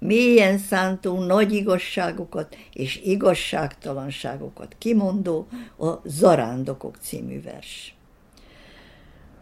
Mélyen 0.00 0.58
szántó 0.58 1.24
nagy 1.24 1.52
igazságokat 1.52 2.56
és 2.72 3.00
igazságtalanságokat 3.04 4.74
kimondó 4.78 5.46
a 5.78 5.90
Zarándokok 6.04 6.96
című 6.96 7.42
vers. 7.42 7.94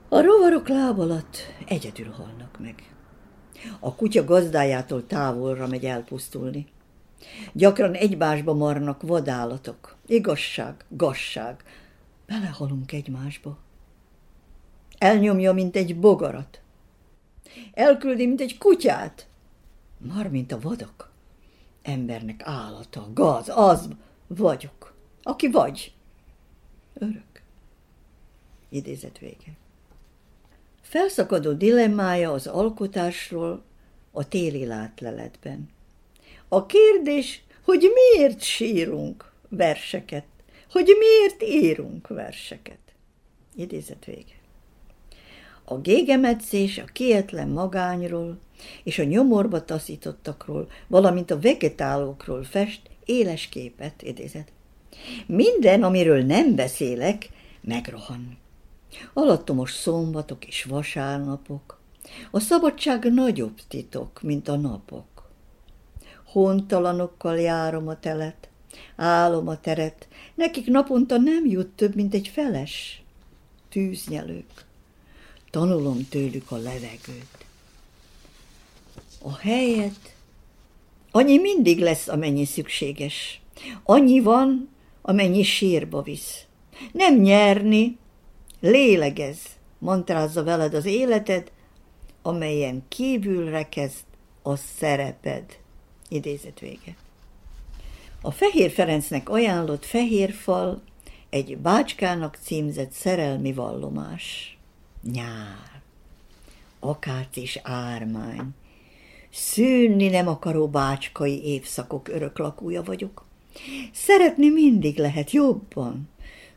A 0.09 0.21
rovarok 0.21 0.69
láb 0.69 0.99
alatt 0.99 1.37
egyedül 1.67 2.11
halnak 2.11 2.59
meg. 2.61 2.75
A 3.81 3.95
kutya 3.95 4.25
gazdájától 4.25 5.07
távolra 5.07 5.67
megy 5.67 5.85
elpusztulni. 5.85 6.67
Gyakran 7.53 7.95
egymásba 7.95 8.55
marnak 8.55 9.03
vadállatok. 9.03 9.97
Igazság, 10.07 10.75
gasság. 10.89 11.65
Belehalunk 12.27 12.93
egymásba. 12.93 13.59
Elnyomja, 14.99 15.53
mint 15.53 15.77
egy 15.77 15.99
bogarat. 15.99 16.61
Elküldi, 17.73 18.27
mint 18.27 18.41
egy 18.41 18.59
kutyát. 18.59 19.29
Mar, 19.99 20.31
mint 20.31 20.53
a 20.53 20.61
vadok. 20.61 21.11
Embernek 21.83 22.43
állata, 22.45 23.09
gaz, 23.13 23.49
az 23.49 23.89
vagyok. 24.27 24.95
Aki 25.23 25.51
vagy. 25.51 25.93
Örök. 26.95 27.43
Idézet 28.69 29.19
vége. 29.19 29.57
Felszakadó 30.81 31.53
dilemmája 31.53 32.33
az 32.33 32.47
alkotásról 32.47 33.63
a 34.11 34.29
téli 34.29 34.67
látleletben. 34.67 35.69
A 36.49 36.67
kérdés, 36.67 37.43
hogy 37.65 37.91
miért 37.95 38.41
sírunk 38.41 39.33
verseket, 39.49 40.25
hogy 40.71 40.97
miért 40.99 41.43
írunk 41.43 42.07
verseket. 42.07 42.79
Idézet 43.55 44.05
vége. 44.05 44.35
A 45.65 45.79
gégemetszés 45.79 46.79
a 46.79 46.85
kietlen 46.85 47.49
magányról 47.49 48.39
és 48.83 48.99
a 48.99 49.05
nyomorba 49.05 49.65
taszítottakról, 49.65 50.69
valamint 50.87 51.31
a 51.31 51.41
vegetálókról 51.41 52.45
fest 52.45 52.81
éles 53.05 53.47
képet, 53.47 54.03
idézet. 54.03 54.53
Minden, 55.27 55.83
amiről 55.83 56.23
nem 56.23 56.55
beszélek, 56.55 57.29
megrohan. 57.61 58.39
Alattomos 59.13 59.73
szombatok 59.73 60.47
és 60.47 60.65
vasárnapok. 60.65 61.81
A 62.31 62.41
szabadság 62.41 63.13
nagyobb 63.13 63.61
titok, 63.69 64.23
mint 64.23 64.49
a 64.49 64.57
napok. 64.57 65.31
Hontalanokkal 66.25 67.39
járom 67.39 67.89
a 67.89 68.01
telet, 68.01 68.49
álom 68.97 69.49
a 69.49 69.61
teret, 69.61 70.09
nekik 70.35 70.67
naponta 70.67 71.17
nem 71.17 71.47
jut 71.47 71.69
több, 71.69 71.95
mint 71.95 72.15
egy 72.15 72.29
feles. 72.29 73.03
Tűznyelők, 73.69 74.67
tanulom 75.51 76.09
tőlük 76.09 76.51
a 76.51 76.57
levegőt. 76.57 77.38
A 79.23 79.37
helyet 79.37 80.15
annyi 81.11 81.39
mindig 81.39 81.79
lesz, 81.79 82.09
amennyi 82.09 82.45
szükséges. 82.45 83.41
Annyi 83.83 84.21
van, 84.21 84.69
amennyi 85.03 85.43
sírba 85.43 86.03
visz. 86.03 86.45
Nem 86.93 87.15
nyerni, 87.21 87.99
lélegez, 88.61 89.39
mantrázza 89.79 90.45
veled 90.45 90.75
az 90.75 90.85
életed, 90.85 91.51
amelyen 92.23 92.85
kívülre 92.89 93.69
kezd 93.69 94.05
a 94.43 94.57
szereped. 94.57 95.59
Idézet 96.09 96.61
vége. 96.61 96.97
A 98.23 98.31
Fehér 98.31 98.71
Ferencnek 98.71 99.29
ajánlott 99.29 99.85
fehér 99.85 100.33
fal 100.33 100.83
egy 101.31 101.59
bácskának 101.59 102.39
címzett 102.43 102.93
szerelmi 102.93 103.53
vallomás. 103.53 104.59
Nyár, 105.13 105.83
akác 106.81 107.37
és 107.37 107.61
ármány, 107.63 108.55
szűnni 109.33 110.09
nem 110.09 110.29
akaró 110.29 110.69
bácskai 110.69 111.45
évszakok 111.45 112.09
örök 112.09 112.39
lakója 112.39 112.83
vagyok. 112.83 113.27
Szeretni 113.93 114.49
mindig 114.49 114.99
lehet 114.99 115.31
jobban, 115.31 116.09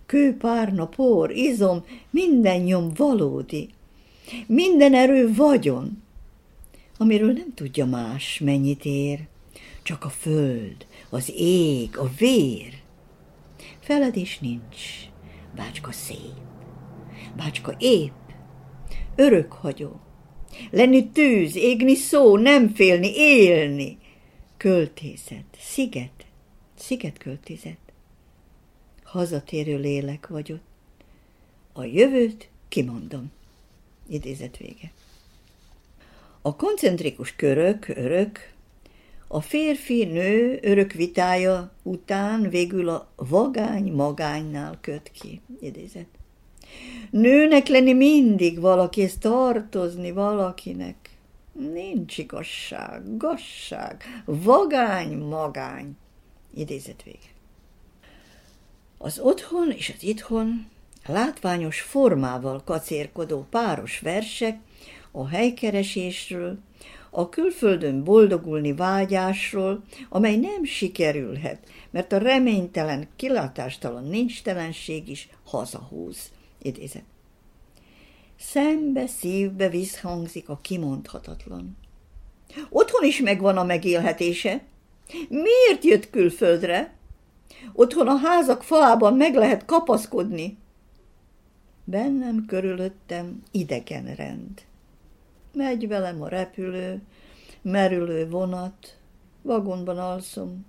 kőpárna, 0.05 0.87
por, 0.87 1.31
izom, 1.31 1.85
minden 2.09 2.61
nyom 2.61 2.91
valódi, 2.95 3.69
minden 4.47 4.93
erő 4.93 5.33
vagyon, 5.33 6.03
amiről 6.97 7.31
nem 7.31 7.53
tudja 7.53 7.85
más, 7.85 8.39
mennyit 8.39 8.85
ér, 8.85 9.27
csak 9.83 10.05
a 10.05 10.09
föld, 10.09 10.85
az 11.09 11.31
ég, 11.35 11.97
a 11.97 12.09
vér. 12.17 12.79
Feledés 13.79 14.39
nincs, 14.39 15.09
bácska 15.55 15.91
szép, 15.91 16.35
bácska 17.37 17.75
épp, 17.79 18.11
örök 19.15 19.51
hagyó, 19.51 19.99
lenni 20.69 21.07
tűz, 21.07 21.55
égni 21.55 21.95
szó, 21.95 22.37
nem 22.37 22.73
félni, 22.73 23.11
élni. 23.15 23.97
Költészet, 24.57 25.45
sziget, 25.59 26.25
sziget 26.77 27.17
költészet. 27.17 27.77
Hazatérő 29.03 29.77
lélek 29.77 30.27
vagyok. 30.27 30.59
A 31.73 31.83
jövőt 31.83 32.49
kimondom. 32.67 33.31
Idézet 34.07 34.57
vége. 34.57 34.91
A 36.41 36.55
koncentrikus 36.55 37.35
körök, 37.35 37.87
örök, 37.87 38.53
a 39.27 39.41
férfi-nő 39.41 40.59
örök 40.61 40.91
vitája 40.91 41.71
után 41.83 42.49
végül 42.49 42.89
a 42.89 43.11
vagány 43.15 43.91
magánynál 43.91 44.77
köt 44.81 45.11
ki. 45.11 45.41
Idézet. 45.59 46.07
Nőnek 47.09 47.67
lenni 47.67 47.93
mindig 47.93 48.59
valakihez 48.59 49.17
tartozni 49.17 50.11
valakinek. 50.11 50.95
Nincs 51.51 52.17
igazság, 52.17 53.17
gasság, 53.17 54.03
vagány, 54.25 55.17
magány. 55.17 55.97
Idézet 56.53 57.03
vége. 57.03 57.17
Az 58.97 59.19
otthon 59.19 59.71
és 59.71 59.93
az 59.97 60.03
itthon 60.03 60.67
látványos 61.05 61.81
formával 61.81 62.61
kacérkodó 62.63 63.45
páros 63.49 63.99
versek 63.99 64.59
a 65.11 65.27
helykeresésről, 65.27 66.57
a 67.09 67.29
külföldön 67.29 68.03
boldogulni 68.03 68.73
vágyásról, 68.73 69.83
amely 70.09 70.35
nem 70.35 70.63
sikerülhet, 70.63 71.67
mert 71.89 72.11
a 72.11 72.17
reménytelen, 72.17 73.07
kilátástalan 73.15 74.07
nincstelenség 74.07 75.09
is 75.09 75.29
hazahúz. 75.45 76.31
Idézet. 76.61 77.03
Szembe, 78.39 79.07
szívbe 79.07 79.69
visszhangzik 79.69 80.49
a 80.49 80.59
kimondhatatlan. 80.61 81.77
Otthon 82.69 83.03
is 83.03 83.19
megvan 83.19 83.57
a 83.57 83.63
megélhetése. 83.63 84.63
Miért 85.29 85.83
jött 85.83 86.09
külföldre? 86.09 86.93
Otthon 87.73 88.07
a 88.07 88.15
házak 88.15 88.63
falában 88.63 89.13
meg 89.13 89.35
lehet 89.35 89.65
kapaszkodni. 89.65 90.57
Bennem 91.83 92.45
körülöttem 92.45 93.43
idegen 93.51 94.15
rend. 94.15 94.61
Megy 95.53 95.87
velem 95.87 96.21
a 96.21 96.27
repülő, 96.27 97.01
merülő 97.61 98.29
vonat, 98.29 98.97
vagonban 99.41 99.97
alszom, 99.97 100.65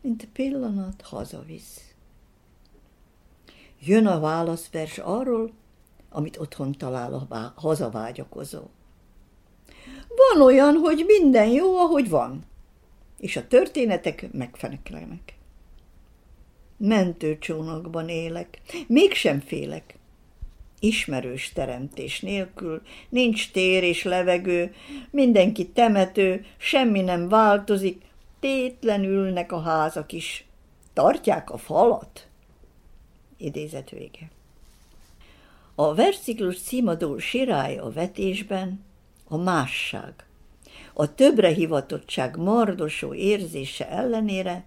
mint 0.00 0.28
pillanat 0.32 1.02
hazavisz. 1.02 1.89
Jön 3.82 4.06
a 4.06 4.20
válaszvers 4.20 4.98
arról, 4.98 5.50
amit 6.10 6.38
otthon 6.38 6.72
talál 6.72 7.14
a 7.14 7.52
hazavágyakozó. 7.56 8.60
Van 10.08 10.42
olyan, 10.42 10.74
hogy 10.74 11.04
minden 11.06 11.48
jó, 11.48 11.76
ahogy 11.76 12.08
van, 12.08 12.44
és 13.18 13.36
a 13.36 13.46
történetek 13.46 14.32
megfeneklenek. 14.32 15.34
Mentőcsónakban 16.76 18.08
élek, 18.08 18.60
mégsem 18.86 19.40
félek. 19.40 19.98
Ismerős 20.80 21.52
teremtés 21.52 22.20
nélkül, 22.20 22.82
nincs 23.08 23.50
tér 23.50 23.82
és 23.82 24.02
levegő, 24.02 24.74
mindenki 25.10 25.68
temető, 25.68 26.44
semmi 26.56 27.00
nem 27.00 27.28
változik, 27.28 28.02
tétlenülnek 28.40 29.52
a 29.52 29.60
házak 29.60 30.12
is. 30.12 30.44
Tartják 30.92 31.50
a 31.50 31.58
falat? 31.58 32.29
Idézet 33.40 33.90
vége. 33.90 34.30
A 35.74 35.94
versziklus 35.94 36.60
címadó 36.60 37.18
sirály 37.18 37.78
a 37.78 37.90
vetésben 37.90 38.84
a 39.28 39.36
másság. 39.36 40.12
A 40.92 41.14
többre 41.14 41.48
hivatottság 41.48 42.36
mardosó 42.36 43.14
érzése 43.14 43.88
ellenére 43.88 44.64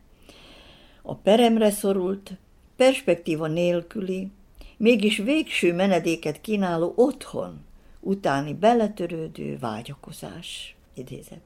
a 1.02 1.16
peremre 1.16 1.72
szorult, 1.72 2.34
perspektíva 2.76 3.48
nélküli, 3.48 4.32
mégis 4.78 5.18
végső 5.18 5.74
menedéket 5.74 6.42
kínáló 6.42 6.94
otthon 6.96 7.66
utáni 8.00 8.54
beletörődő 8.54 9.58
vágyakozás. 9.58 10.76
Idézet. 10.94 11.42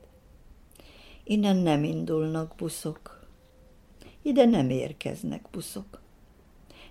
Innen 1.23 1.55
nem 1.55 1.83
indulnak 1.83 2.55
buszok. 2.57 3.27
Ide 4.21 4.45
nem 4.45 4.69
érkeznek 4.69 5.45
buszok. 5.51 6.01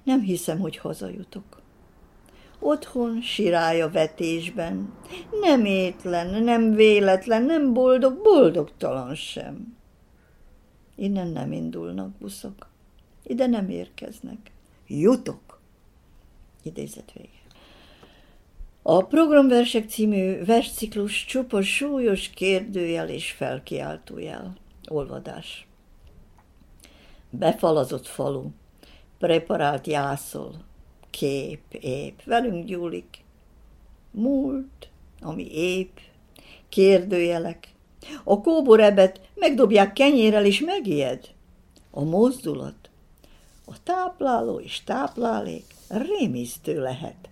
Nem 0.06 0.20
hiszem, 0.20 0.58
hogy 0.58 0.76
hazajutok. 0.76 1.62
Otthon 2.58 3.20
sirálja 3.20 3.90
vetésben. 3.90 4.92
Nem 5.40 5.64
étlen, 5.64 6.42
nem 6.42 6.74
véletlen, 6.74 7.42
nem 7.42 7.72
boldog, 7.72 8.22
boldogtalan 8.22 9.14
sem. 9.14 9.76
Innen 10.94 11.28
nem 11.28 11.52
indulnak 11.52 12.10
buszok. 12.18 12.68
Ide 13.22 13.46
nem 13.46 13.68
érkeznek. 13.68 14.50
Jutok. 14.86 15.60
Idézet 16.62 17.12
vége. 17.12 17.28
A 18.82 19.04
programversek 19.04 19.88
című 19.88 20.44
versciklus 20.44 21.24
csupa 21.24 21.62
súlyos 21.62 22.30
kérdőjel 22.30 23.08
és 23.08 23.30
felkiáltójel. 23.30 24.56
Olvadás. 24.88 25.66
Befalazott 27.30 28.06
falu, 28.06 28.50
preparált 29.18 29.86
jászol, 29.86 30.54
kép, 31.10 31.60
ép, 31.80 32.24
velünk 32.24 32.64
gyúlik. 32.64 33.24
Múlt, 34.10 34.88
ami 35.20 35.54
ép, 35.54 36.00
kérdőjelek. 36.68 37.68
A 38.24 38.40
kóborebet 38.40 39.20
megdobják 39.34 39.92
kenyérrel 39.92 40.44
és 40.44 40.60
megijed. 40.60 41.34
A 41.90 42.04
mozdulat, 42.04 42.90
a 43.64 43.82
tápláló 43.82 44.60
és 44.60 44.84
táplálék 44.84 45.64
rémisztő 45.88 46.80
lehet. 46.80 47.28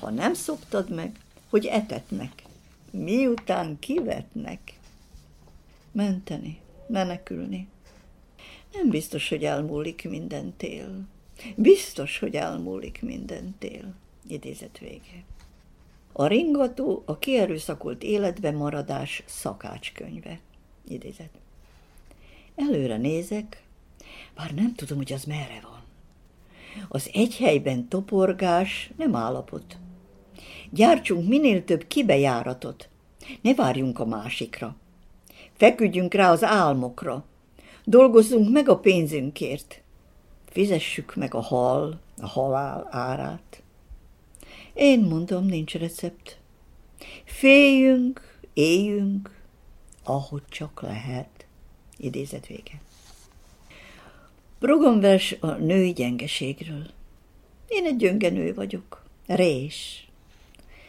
Ha 0.00 0.10
nem 0.10 0.34
szoktad 0.34 0.90
meg, 0.94 1.20
hogy 1.50 1.66
etetnek, 1.66 2.42
miután 2.90 3.78
kivetnek. 3.78 4.78
Menteni, 5.92 6.60
menekülni. 6.86 7.68
Nem 8.72 8.88
biztos, 8.88 9.28
hogy 9.28 9.44
elmúlik 9.44 10.08
minden 10.08 10.54
tél. 10.56 11.06
Biztos, 11.56 12.18
hogy 12.18 12.34
elmúlik 12.34 13.02
minden 13.02 13.54
tél. 13.58 13.94
Idézet 14.28 14.78
vége. 14.78 15.24
A 16.12 16.26
ringató 16.26 17.02
a 17.06 17.18
kierőszakolt 17.18 18.02
életbe 18.02 18.50
maradás 18.50 19.22
szakácskönyve. 19.26 20.40
Idézet. 20.88 21.30
Előre 22.54 22.96
nézek, 22.96 23.62
bár 24.34 24.54
nem 24.54 24.74
tudom, 24.74 24.96
hogy 24.96 25.12
az 25.12 25.24
merre 25.24 25.60
van. 25.62 25.82
Az 26.88 27.10
egy 27.12 27.36
helyben 27.36 27.88
toporgás 27.88 28.90
nem 28.96 29.14
állapot. 29.14 29.78
Gyártsunk 30.70 31.28
minél 31.28 31.64
több 31.64 31.86
kibejáratot. 31.86 32.88
Ne 33.40 33.54
várjunk 33.54 33.98
a 33.98 34.04
másikra. 34.04 34.76
Feküdjünk 35.52 36.14
rá 36.14 36.30
az 36.30 36.44
álmokra. 36.44 37.24
Dolgozzunk 37.88 38.52
meg 38.52 38.68
a 38.68 38.78
pénzünkért. 38.78 39.82
Fizessük 40.50 41.16
meg 41.16 41.34
a 41.34 41.40
hal, 41.40 42.00
a 42.20 42.26
halál 42.26 42.88
árát. 42.90 43.62
Én 44.72 45.00
mondom, 45.00 45.44
nincs 45.44 45.74
recept. 45.74 46.38
Féljünk, 47.24 48.40
éljünk, 48.52 49.40
ahogy 50.04 50.42
csak 50.48 50.82
lehet. 50.82 51.46
Idézet 51.96 52.46
vége. 52.46 52.80
Programvers 54.58 55.36
a 55.40 55.50
női 55.50 55.92
gyengeségről. 55.92 56.86
Én 57.68 57.84
egy 57.84 57.96
gyönge 57.96 58.30
nő 58.30 58.54
vagyok, 58.54 59.02
rés, 59.26 60.08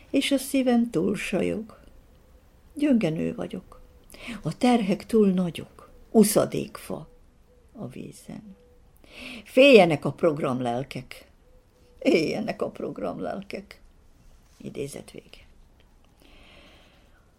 és 0.09 0.31
a 0.31 0.37
szívem 0.37 0.89
túl 0.89 1.15
sajog. 1.15 1.79
Gyönge 2.73 3.09
nő 3.09 3.35
vagyok. 3.35 3.81
A 4.41 4.57
terhek 4.57 5.05
túl 5.05 5.27
nagyok, 5.27 5.78
uszadékfa 6.11 7.07
a 7.73 7.87
vízen. 7.87 8.55
Féljenek 9.43 10.05
a 10.05 10.11
programlelkek, 10.11 11.27
éljenek 11.99 12.61
a 12.61 12.69
programlelkek. 12.69 13.81
Idézet 14.57 15.11
vége. 15.11 15.47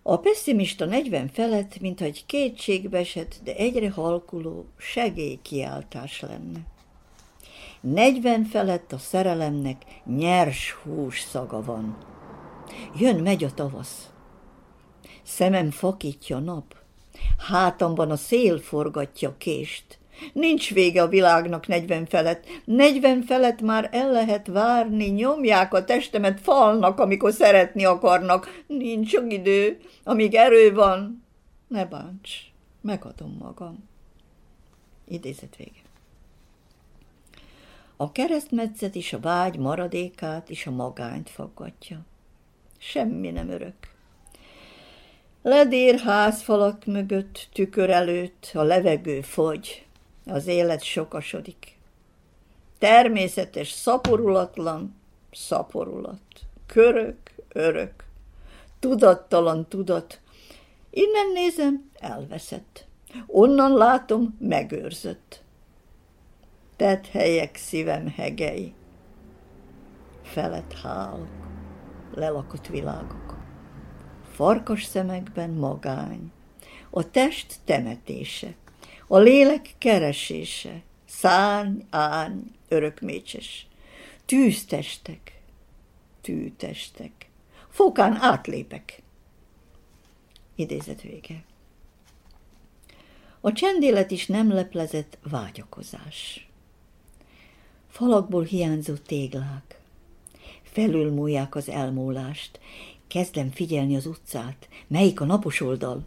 A 0.02 0.16
pessimista 0.16 0.84
40 0.84 1.28
felett, 1.28 1.80
mintha 1.80 2.04
egy 2.04 2.26
kétségbeesett, 2.26 3.40
de 3.42 3.56
egyre 3.56 3.90
halkuló 3.90 4.66
segélykiáltás 4.76 6.20
lenne. 6.20 6.60
40 7.80 8.44
felett 8.44 8.92
a 8.92 8.98
szerelemnek 8.98 9.84
nyers 10.04 10.72
hús 10.72 11.20
szaga 11.20 11.62
van. 11.62 11.98
Jön, 12.96 13.22
megy 13.22 13.44
a 13.44 13.54
tavasz. 13.54 14.10
Szemem 15.22 15.70
fakítja 15.70 16.38
nap, 16.38 16.79
hátamban 17.38 18.10
a 18.10 18.16
szél 18.16 18.58
forgatja 18.58 19.34
kést, 19.38 20.00
Nincs 20.32 20.74
vége 20.74 21.02
a 21.02 21.08
világnak 21.08 21.66
negyven 21.66 22.06
felett. 22.06 22.44
Negyven 22.64 23.22
felett 23.22 23.60
már 23.60 23.88
el 23.92 24.10
lehet 24.10 24.46
várni, 24.46 25.06
nyomják 25.06 25.74
a 25.74 25.84
testemet 25.84 26.40
falnak, 26.40 26.98
amikor 26.98 27.32
szeretni 27.32 27.84
akarnak. 27.84 28.62
Nincs 28.66 29.08
sok 29.08 29.32
idő, 29.32 29.80
amíg 30.04 30.34
erő 30.34 30.74
van. 30.74 31.24
Ne 31.68 31.86
bánts, 31.86 32.30
megadom 32.80 33.36
magam. 33.38 33.88
Idézet 35.08 35.56
vége. 35.56 35.80
A 37.96 38.12
keresztmetszet 38.12 38.94
is 38.94 39.12
a 39.12 39.20
vágy 39.20 39.58
maradékát 39.58 40.50
és 40.50 40.66
a 40.66 40.70
magányt 40.70 41.30
faggatja. 41.30 42.00
Semmi 42.78 43.30
nem 43.30 43.48
örök. 43.48 43.74
Ledér 45.42 45.98
házfalak 45.98 46.86
mögött, 46.86 47.48
tükör 47.52 47.90
előtt, 47.90 48.50
a 48.54 48.62
levegő 48.62 49.20
fogy, 49.20 49.86
az 50.26 50.46
élet 50.46 50.82
sokasodik. 50.82 51.78
Természetes, 52.78 53.70
szaporulatlan, 53.70 54.96
szaporulat. 55.32 56.20
Körök, 56.66 57.16
örök. 57.48 58.04
Tudattalan 58.78 59.68
tudat. 59.68 60.20
Innen 60.90 61.32
nézem, 61.32 61.90
elveszett. 61.94 62.86
Onnan 63.26 63.72
látom, 63.72 64.36
megőrzött. 64.38 65.42
Tett 66.76 67.06
helyek 67.06 67.56
szívem 67.56 68.08
hegei. 68.08 68.74
Felett 70.22 70.72
hálok, 70.72 71.28
lelakott 72.14 72.66
világok. 72.66 73.29
Farkas 74.40 74.84
szemekben 74.84 75.50
magány, 75.50 76.32
a 76.90 77.10
test 77.10 77.58
temetése 77.64 78.54
a 79.06 79.18
lélek 79.18 79.74
keresése, 79.78 80.82
szárny, 81.04 81.78
árny, 81.90 82.40
örökmécses, 82.68 83.66
tűztestek, 84.24 85.40
tűtestek, 86.20 87.30
fokán 87.68 88.16
átlépek. 88.20 89.02
Idézet 90.54 91.02
vége. 91.02 91.44
A 93.40 93.52
csendélet 93.52 94.10
is 94.10 94.26
nem 94.26 94.52
leplezett 94.52 95.18
vágyakozás. 95.22 96.48
Falakból 97.88 98.42
hiányzó 98.42 98.94
téglák, 98.94 99.80
felülmúlják 100.62 101.54
az 101.54 101.68
elmúlást, 101.68 102.60
kezdem 103.10 103.50
figyelni 103.50 103.96
az 103.96 104.06
utcát, 104.06 104.68
melyik 104.86 105.20
a 105.20 105.24
napos 105.24 105.60
oldal, 105.60 106.02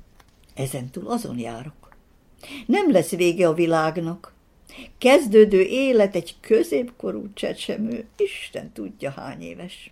ezentúl 0.53 1.07
azon 1.07 1.39
járok. 1.39 1.95
Nem 2.65 2.91
lesz 2.91 3.09
vége 3.09 3.47
a 3.47 3.53
világnak. 3.53 4.33
Kezdődő 4.97 5.61
élet 5.61 6.15
egy 6.15 6.35
középkorú 6.39 7.33
csecsemő, 7.33 8.05
Isten 8.17 8.71
tudja 8.71 9.11
hány 9.11 9.41
éves. 9.41 9.91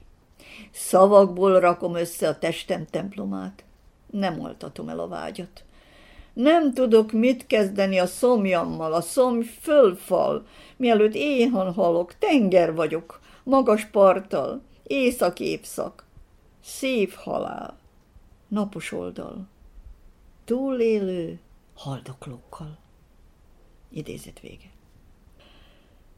Szavakból 0.71 1.59
rakom 1.59 1.95
össze 1.95 2.27
a 2.27 2.39
testem 2.39 2.85
templomát. 2.85 3.63
Nem 4.11 4.39
oltatom 4.39 4.89
el 4.89 4.99
a 4.99 5.07
vágyat. 5.07 5.63
Nem 6.33 6.73
tudok 6.73 7.11
mit 7.11 7.47
kezdeni 7.47 7.97
a 7.97 8.05
szomjammal, 8.05 8.93
a 8.93 9.01
szomj 9.01 9.43
fölfal, 9.43 10.45
mielőtt 10.77 11.15
éhan 11.15 11.73
halok, 11.73 12.17
tenger 12.17 12.75
vagyok, 12.75 13.19
magas 13.43 13.85
parttal, 13.85 14.61
észak-évszak, 14.83 16.05
szív 16.63 17.13
halál, 17.13 17.79
napos 18.47 18.91
oldal, 18.91 19.47
túlélő 20.45 21.39
haldoklókkal. 21.73 22.77
Idézet 23.89 24.39
vége. 24.39 24.71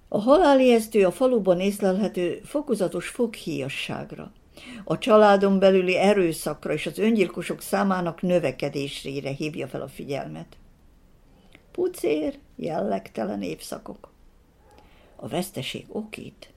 A 0.08 0.18
halálijesztő 0.18 1.06
a 1.06 1.12
faluban 1.12 1.60
észlelhető 1.60 2.42
fokozatos 2.44 3.08
foghíjasságra, 3.08 4.32
a 4.84 4.98
családon 4.98 5.60
belüli 5.60 5.98
erőszakra 5.98 6.74
és 6.74 6.86
az 6.86 6.98
öngyilkosok 6.98 7.62
számának 7.62 8.22
növekedésére 8.22 9.30
hívja 9.30 9.68
fel 9.68 9.82
a 9.82 9.88
figyelmet. 9.88 10.58
Pucér, 11.72 12.40
jellegtelen 12.56 13.42
évszakok. 13.42 14.12
A 15.16 15.28
veszteség 15.28 15.86
okít. 15.88 16.54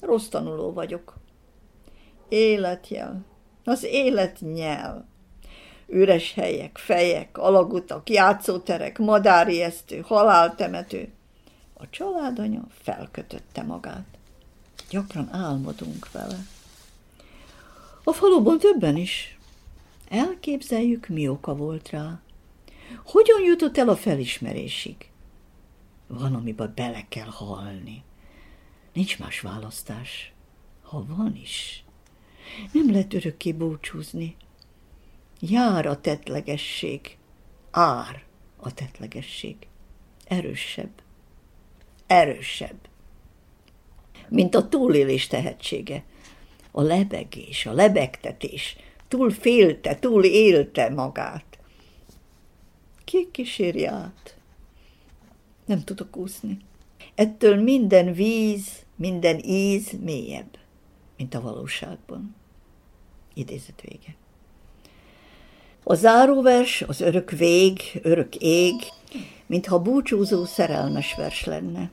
Rossz 0.00 0.28
tanuló 0.28 0.72
vagyok. 0.72 1.16
Életjel. 2.28 3.24
Az 3.64 3.84
élet 3.84 4.40
nyel. 4.40 5.08
Üres 5.86 6.32
helyek, 6.34 6.78
fejek, 6.78 7.38
alagutak, 7.38 8.10
játszóterek, 8.10 8.98
madáriesztő, 8.98 10.00
haláltemető. 10.00 11.12
A 11.74 11.90
családanya 11.90 12.62
felkötötte 12.82 13.62
magát. 13.62 14.06
Gyakran 14.90 15.28
álmodunk 15.32 16.10
vele. 16.12 16.38
A 18.04 18.12
faluban 18.12 18.58
többen 18.58 18.96
is. 18.96 19.38
Elképzeljük, 20.08 21.08
mi 21.08 21.28
oka 21.28 21.56
volt 21.56 21.90
rá. 21.90 22.20
Hogyan 23.04 23.40
jutott 23.42 23.78
el 23.78 23.88
a 23.88 23.96
felismerésig? 23.96 25.10
Van, 26.06 26.34
amiben 26.34 26.72
bele 26.74 27.04
kell 27.08 27.28
halni. 27.28 28.02
Nincs 28.92 29.18
más 29.18 29.40
választás. 29.40 30.32
Ha 30.82 31.04
van 31.08 31.36
is, 31.36 31.84
nem 32.72 32.90
lehet 32.90 33.14
örökké 33.14 33.52
búcsúzni. 33.52 34.36
Jár 35.40 35.86
a 35.86 36.00
tetlegesség, 36.00 37.16
ár 37.70 38.24
a 38.56 38.74
tetlegesség. 38.74 39.56
Erősebb, 40.24 41.02
erősebb, 42.06 42.88
mint 44.28 44.54
a 44.54 44.68
túlélés 44.68 45.26
tehetsége 45.26 46.04
a 46.70 46.82
lebegés, 46.82 47.66
a 47.66 47.72
lebegtetés, 47.72 48.76
túl 49.08 49.30
félte, 49.30 49.98
túl 49.98 50.24
élte 50.24 50.90
magát. 50.90 51.58
Ki 53.04 53.28
kíséri 53.30 53.84
át? 53.84 54.36
Nem 55.66 55.84
tudok 55.84 56.16
úszni. 56.16 56.58
Ettől 57.14 57.62
minden 57.62 58.12
víz, 58.12 58.84
minden 58.96 59.38
íz 59.44 59.92
mélyebb, 60.00 60.58
mint 61.16 61.34
a 61.34 61.40
valóságban. 61.40 62.34
Idézet 63.34 63.80
vége. 63.80 64.16
A 65.84 65.94
záróvers, 65.94 66.82
az 66.82 67.00
örök 67.00 67.30
vég, 67.30 67.80
örök 68.02 68.36
ég, 68.36 68.74
mintha 69.46 69.82
búcsúzó 69.82 70.44
szerelmes 70.44 71.14
vers 71.14 71.44
lenne. 71.44 71.90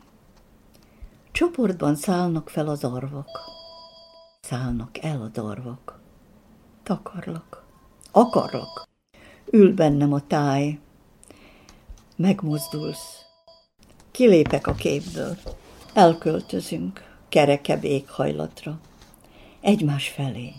Csoportban 1.31 1.95
szállnak 1.95 2.49
fel 2.49 2.67
az 2.67 2.83
arvak 2.83 3.55
szállnak 4.47 5.03
el 5.03 5.21
a 5.21 5.27
darvak. 5.27 5.99
Takarlak, 6.83 7.63
akarlak. 8.11 8.87
Ül 9.51 9.73
bennem 9.73 10.13
a 10.13 10.27
táj. 10.27 10.79
Megmozdulsz. 12.15 13.25
Kilépek 14.11 14.67
a 14.67 14.73
képből. 14.73 15.37
Elköltözünk 15.93 17.15
kerekebb 17.29 17.83
éghajlatra. 17.83 18.79
Egymás 19.61 20.09
felé, 20.09 20.53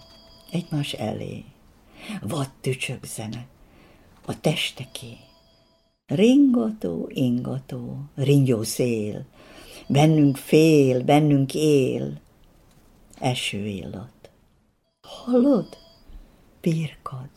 egymás 0.50 0.92
elé. 0.92 1.44
Vad 2.20 2.50
tücsök 2.60 3.04
zene, 3.04 3.46
a 4.26 4.40
testeké. 4.40 5.16
Ringató, 6.06 7.08
ingató, 7.12 7.98
ringyó 8.14 8.62
szél, 8.62 9.26
bennünk 9.88 10.36
fél, 10.36 11.04
bennünk 11.04 11.54
él, 11.54 12.20
eső 13.18 13.66
illat. 13.66 14.30
Hallod? 15.02 15.76
Birkad. 16.60 17.30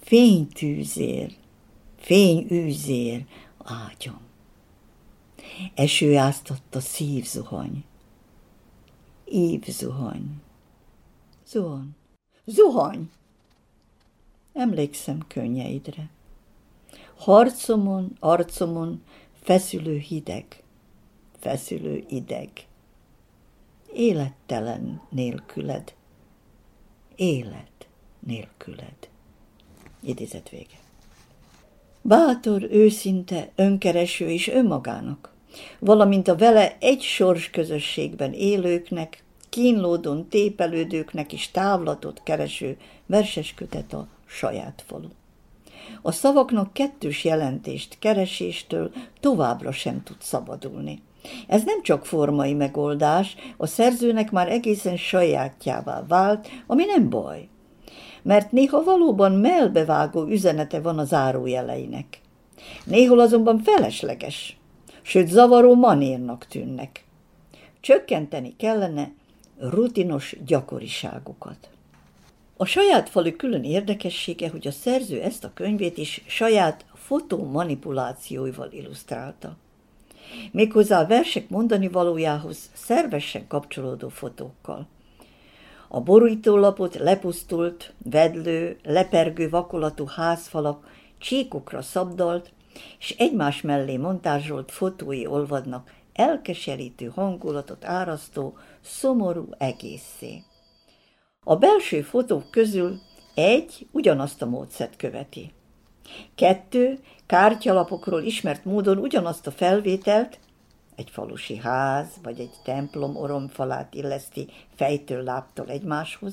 Fénytűzér, 0.00 1.36
fényűzér 1.98 3.26
ágyam. 3.64 4.20
Eső 5.74 6.16
áztatta 6.16 6.80
szívzuhany. 6.80 7.84
Ívzuhany. 9.24 10.40
Zuhan. 11.52 11.96
Zuhany! 12.44 13.10
Emlékszem 14.52 15.18
könnyeidre. 15.28 16.10
Harcomon, 17.16 18.16
arcomon 18.20 19.02
feszülő 19.42 19.96
hideg, 19.96 20.62
feszülő 21.38 22.04
ideg 22.08 22.50
élettelen 23.92 25.00
nélküled, 25.10 25.94
élet 27.16 27.88
nélküled. 28.18 29.08
Idézet 30.00 30.48
vége. 30.48 30.78
Bátor, 32.02 32.62
őszinte, 32.62 33.50
önkereső 33.54 34.30
és 34.30 34.48
önmagának, 34.48 35.34
valamint 35.78 36.28
a 36.28 36.36
vele 36.36 36.76
egy 36.80 37.02
sors 37.02 37.50
közösségben 37.50 38.32
élőknek, 38.32 39.24
kínlódon 39.52 40.28
tépelődőknek 40.28 41.32
is 41.32 41.50
távlatot 41.50 42.20
kereső 42.24 42.76
verses 43.06 43.54
kötet 43.54 43.92
a 43.92 44.06
saját 44.26 44.84
falu. 44.86 45.08
A 46.02 46.12
szavaknak 46.12 46.72
kettős 46.72 47.24
jelentést 47.24 47.98
kereséstől 47.98 48.92
továbbra 49.20 49.72
sem 49.72 50.02
tud 50.02 50.16
szabadulni. 50.20 51.02
Ez 51.46 51.64
nem 51.64 51.82
csak 51.82 52.06
formai 52.06 52.54
megoldás, 52.54 53.36
a 53.56 53.66
szerzőnek 53.66 54.30
már 54.30 54.48
egészen 54.48 54.96
sajátjává 54.96 56.04
vált, 56.08 56.48
ami 56.66 56.84
nem 56.84 57.10
baj. 57.10 57.48
Mert 58.22 58.52
néha 58.52 58.82
valóban 58.82 59.32
melbevágó 59.32 60.26
üzenete 60.26 60.80
van 60.80 60.98
az 60.98 61.12
árójeleinek. 61.12 62.20
Néhol 62.84 63.20
azonban 63.20 63.58
felesleges, 63.58 64.56
sőt 65.02 65.28
zavaró 65.28 65.74
manírnak 65.74 66.46
tűnnek. 66.46 67.04
Csökkenteni 67.80 68.54
kellene 68.56 69.12
rutinos 69.70 70.36
gyakoriságukat. 70.46 71.68
A 72.56 72.64
saját 72.64 73.08
falu 73.08 73.36
külön 73.36 73.64
érdekessége, 73.64 74.48
hogy 74.48 74.66
a 74.66 74.70
szerző 74.70 75.20
ezt 75.20 75.44
a 75.44 75.52
könyvét 75.54 75.98
is 75.98 76.24
saját 76.26 76.84
fotomanipulációival 76.94 78.68
illusztrálta 78.72 79.56
méghozzá 80.50 81.00
a 81.00 81.06
versek 81.06 81.48
mondani 81.48 81.88
valójához 81.88 82.70
szervesen 82.72 83.46
kapcsolódó 83.46 84.08
fotókkal. 84.08 84.86
A 85.88 86.00
borítólapot 86.00 86.94
lepusztult, 86.94 87.92
vedlő, 88.10 88.76
lepergő 88.84 89.48
vakolatú 89.48 90.06
házfalak 90.06 90.90
csíkokra 91.18 91.82
szabdalt, 91.82 92.52
és 92.98 93.14
egymás 93.18 93.60
mellé 93.60 93.96
montázsolt 93.96 94.70
fotói 94.70 95.26
olvadnak 95.26 95.94
elkeserítő 96.12 97.06
hangulatot 97.06 97.84
árasztó, 97.84 98.56
szomorú 98.80 99.48
egészé. 99.58 100.42
A 101.44 101.56
belső 101.56 102.02
fotók 102.02 102.50
közül 102.50 103.00
egy 103.34 103.86
ugyanazt 103.90 104.42
a 104.42 104.46
módszert 104.46 104.96
követi. 104.96 105.52
Kettő 106.34 106.98
kártyalapokról 107.26 108.22
ismert 108.22 108.64
módon 108.64 108.98
ugyanazt 108.98 109.46
a 109.46 109.50
felvételt, 109.50 110.38
egy 110.96 111.10
falusi 111.10 111.56
ház 111.56 112.08
vagy 112.22 112.40
egy 112.40 112.54
templom 112.64 113.16
oromfalát 113.16 113.94
illeszti 113.94 114.48
fejtől 114.74 115.22
láptól 115.22 115.68
egymáshoz, 115.68 116.32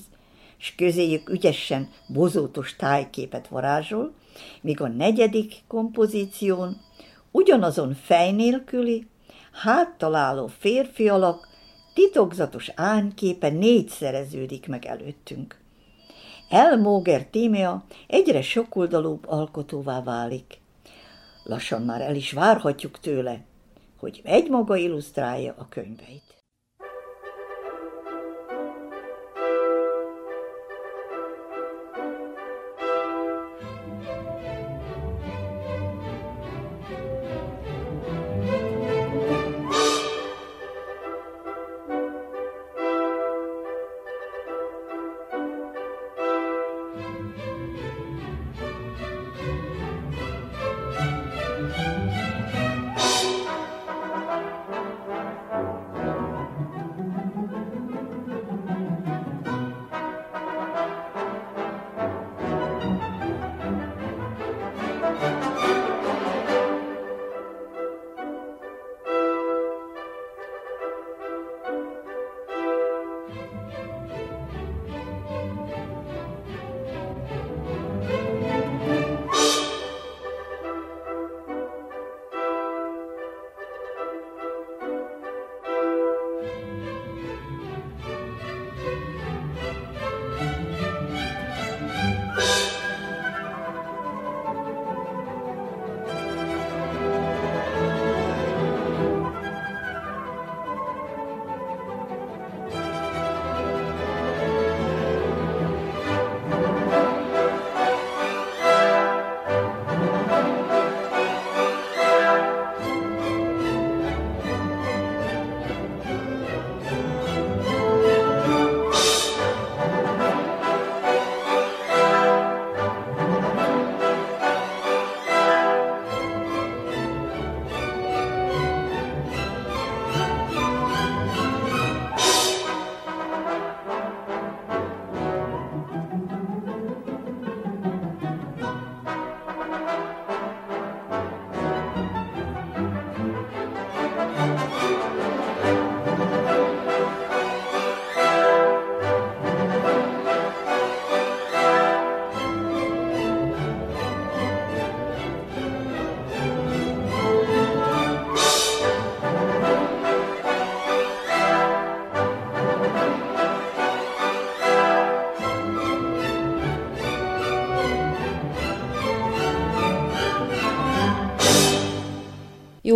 és 0.58 0.76
közéjük 0.76 1.30
ügyesen 1.30 1.90
bozótos 2.08 2.76
tájképet 2.76 3.48
varázsol, 3.48 4.14
míg 4.62 4.82
a 4.82 4.88
negyedik 4.88 5.56
kompozíción 5.68 6.82
ugyanazon 7.32 7.94
fej 7.94 8.32
nélküli, 8.32 9.08
háttaláló 9.52 10.48
férfi 10.48 11.10
alak 11.10 11.48
titokzatos 11.94 12.72
ányképe 12.76 13.50
négyszereződik 13.50 14.68
meg 14.68 14.86
előttünk. 14.86 15.60
Elmóger 16.50 17.26
Tímea 17.26 17.84
egyre 18.08 18.42
sokoldalúbb 18.42 19.28
alkotóvá 19.28 20.04
válik. 20.04 20.58
lassan 21.44 21.82
már 21.82 22.02
el 22.02 22.16
is 22.16 22.32
várhatjuk 22.32 23.00
tőle, 23.00 23.46
hogy 24.00 24.22
egymaga 24.24 24.76
illusztrálja 24.76 25.56
a 25.58 25.68
könyveit. 25.70 26.39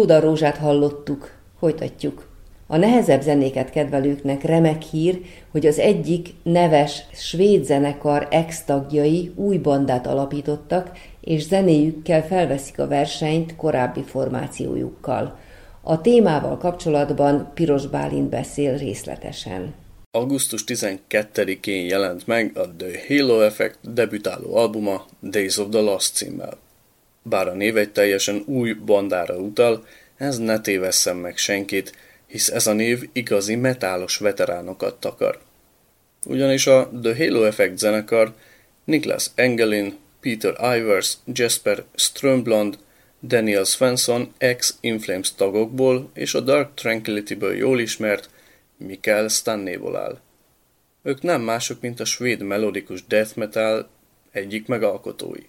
Rózsát 0.10 0.58
hallottuk, 0.58 1.32
folytatjuk. 1.60 2.28
A 2.68 2.78
nehezebb 2.78 3.22
zenéket 3.22 3.70
kedvelőknek 3.70 4.44
remek 4.44 4.82
hír, 4.82 5.22
hogy 5.52 5.66
az 5.66 5.80
egyik 5.80 6.30
neves 6.44 7.04
svéd 7.14 7.64
zenekar 7.64 8.28
ex-tagjai 8.32 9.32
új 9.36 9.58
bandát 9.58 10.08
alapítottak, 10.08 10.92
és 11.22 11.44
zenéjükkel 11.44 12.26
felveszik 12.26 12.80
a 12.80 12.88
versenyt 12.88 13.56
korábbi 13.56 14.02
formációjukkal. 14.02 15.40
A 15.82 16.02
témával 16.02 16.58
kapcsolatban 16.58 17.52
Piros 17.54 17.88
Bálint 17.88 18.30
beszél 18.30 18.78
részletesen. 18.78 19.74
Augusztus 20.12 20.64
12-én 20.68 21.86
jelent 21.86 22.28
meg 22.28 22.52
a 22.58 22.76
The 22.78 23.00
Halo 23.08 23.40
Effect 23.42 23.94
debütáló 23.94 24.56
albuma 24.56 25.06
Days 25.22 25.58
of 25.58 25.68
the 25.70 25.80
Lost 25.80 26.16
címmel. 26.16 26.58
Bár 27.24 27.48
a 27.48 27.54
név 27.54 27.78
egy 27.78 27.92
teljesen 27.92 28.44
új 28.46 28.74
bandára 28.74 29.36
utal, 29.36 29.84
ez 30.18 30.38
ne 30.38 30.60
tévesszem 30.60 31.18
meg 31.18 31.38
senkit, 31.38 31.96
hisz 32.28 32.50
ez 32.50 32.68
a 32.68 32.74
név 32.74 33.10
igazi 33.14 33.56
metálos 33.56 34.18
veteránokat 34.18 35.00
takar. 35.00 35.40
Ugyanis 36.26 36.68
a 36.68 36.90
The 37.02 37.16
Halo 37.16 37.44
Effect 37.44 37.78
zenekar 37.78 38.34
Niklas 38.84 39.28
Engelin, 39.36 39.98
Peter 40.20 40.78
Ivers, 40.78 41.18
Jasper 41.26 41.84
Strömblond, 41.96 42.78
Daniel 43.22 43.64
Svensson 43.64 44.34
ex-Inflames 44.38 45.34
tagokból 45.36 46.10
és 46.14 46.34
a 46.34 46.40
Dark 46.40 46.74
Tranquility-ből 46.74 47.56
jól 47.56 47.80
ismert 47.80 48.30
Mikael 48.78 49.28
Stannéból 49.28 49.96
áll. 49.96 50.20
Ők 51.04 51.22
nem 51.22 51.42
mások, 51.42 51.82
mint 51.82 52.00
a 52.00 52.06
svéd 52.06 52.42
melodikus 52.42 53.06
death 53.08 53.38
metal 53.38 53.90
egyik 54.32 54.68
megalkotói. 54.68 55.42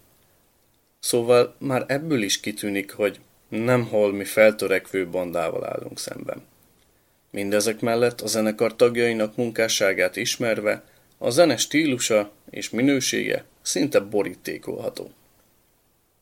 Szóval 1.01 1.55
már 1.59 1.85
ebből 1.87 2.23
is 2.23 2.41
kitűnik, 2.41 2.93
hogy 2.93 3.21
nem 3.55 3.86
holmi 3.86 4.24
feltörekvő 4.24 5.09
bandával 5.09 5.64
állunk 5.64 5.98
szemben. 5.98 6.42
Mindezek 7.30 7.80
mellett 7.80 8.20
a 8.20 8.26
zenekar 8.26 8.76
tagjainak 8.76 9.36
munkásságát 9.36 10.16
ismerve, 10.16 10.84
a 11.18 11.30
zene 11.30 11.57
stílusa 11.57 12.30
és 12.50 12.70
minősége 12.70 13.44
szinte 13.62 14.00
borítékolható. 14.00 15.11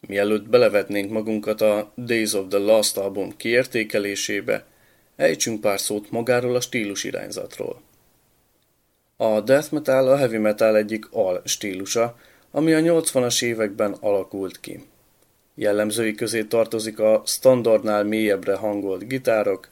Mielőtt 0.01 0.49
belevetnénk 0.49 1.11
magunkat 1.11 1.61
a 1.61 1.93
Days 1.97 2.33
of 2.33 2.49
the 2.49 2.59
Last 2.59 2.97
album 2.97 3.37
kiértékelésébe, 3.37 4.65
ejtsünk 5.17 5.61
pár 5.61 5.81
szót 5.81 6.11
magáról 6.11 6.57
a 6.57 6.61
stílus 6.61 7.05
irányzatról. 7.05 7.83
A 9.17 9.41
death 9.41 9.73
metal 9.73 10.09
a 10.09 10.17
heavy 10.17 10.39
metal 10.39 10.77
egyik 10.77 11.09
al 11.11 11.43
stílusa, 11.45 12.19
ami 12.51 12.73
a 12.73 12.81
80-as 12.81 13.45
években 13.45 13.93
alakult 14.01 14.61
ki. 14.61 14.85
Jellemzői 15.55 16.15
közé 16.15 16.43
tartozik 16.43 16.99
a 16.99 17.23
standardnál 17.27 18.05
mélyebbre 18.05 18.55
hangolt 18.55 19.09
gitárok, 19.09 19.69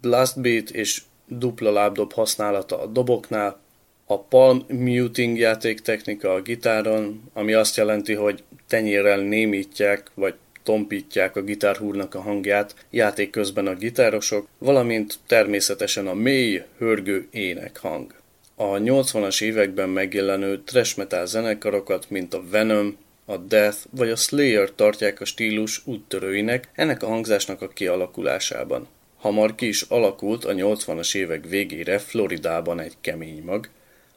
blast 0.00 0.40
beat 0.40 0.70
és 0.70 1.02
dupla 1.26 1.70
lábdob 1.70 2.12
használata 2.12 2.82
a 2.82 2.86
doboknál, 2.86 3.60
a 4.06 4.20
palm 4.20 4.64
muting 4.68 5.38
játéktechnika 5.38 6.32
a 6.32 6.42
gitáron, 6.42 7.30
ami 7.32 7.52
azt 7.52 7.76
jelenti, 7.76 8.14
hogy 8.14 8.42
tenyérrel 8.68 9.20
némítják 9.20 10.10
vagy 10.14 10.34
tompítják 10.62 11.36
a 11.36 11.42
gitárhúrnak 11.42 12.14
a 12.14 12.20
hangját 12.20 12.74
játék 12.90 13.30
közben 13.30 13.66
a 13.66 13.74
gitárosok, 13.74 14.48
valamint 14.58 15.18
természetesen 15.26 16.06
a 16.06 16.14
mély, 16.14 16.62
hörgő 16.78 17.26
énekhang 17.30 18.14
a 18.56 18.64
80-as 18.64 19.42
években 19.42 19.88
megjelenő 19.88 20.62
trash 20.64 20.98
metal 20.98 21.26
zenekarokat, 21.26 22.10
mint 22.10 22.34
a 22.34 22.42
Venom, 22.50 22.96
a 23.28 23.36
Death 23.36 23.78
vagy 23.90 24.10
a 24.10 24.16
Slayer 24.16 24.70
tartják 24.70 25.20
a 25.20 25.24
stílus 25.24 25.86
úttörőinek 25.86 26.68
ennek 26.74 27.02
a 27.02 27.06
hangzásnak 27.06 27.62
a 27.62 27.68
kialakulásában. 27.68 28.88
Hamar 29.16 29.54
ki 29.54 29.68
is 29.68 29.82
alakult 29.82 30.44
a 30.44 30.52
80-as 30.52 31.14
évek 31.14 31.44
végére 31.44 31.98
Floridában 31.98 32.80
egy 32.80 32.96
kemény 33.00 33.42
mag, 33.42 33.68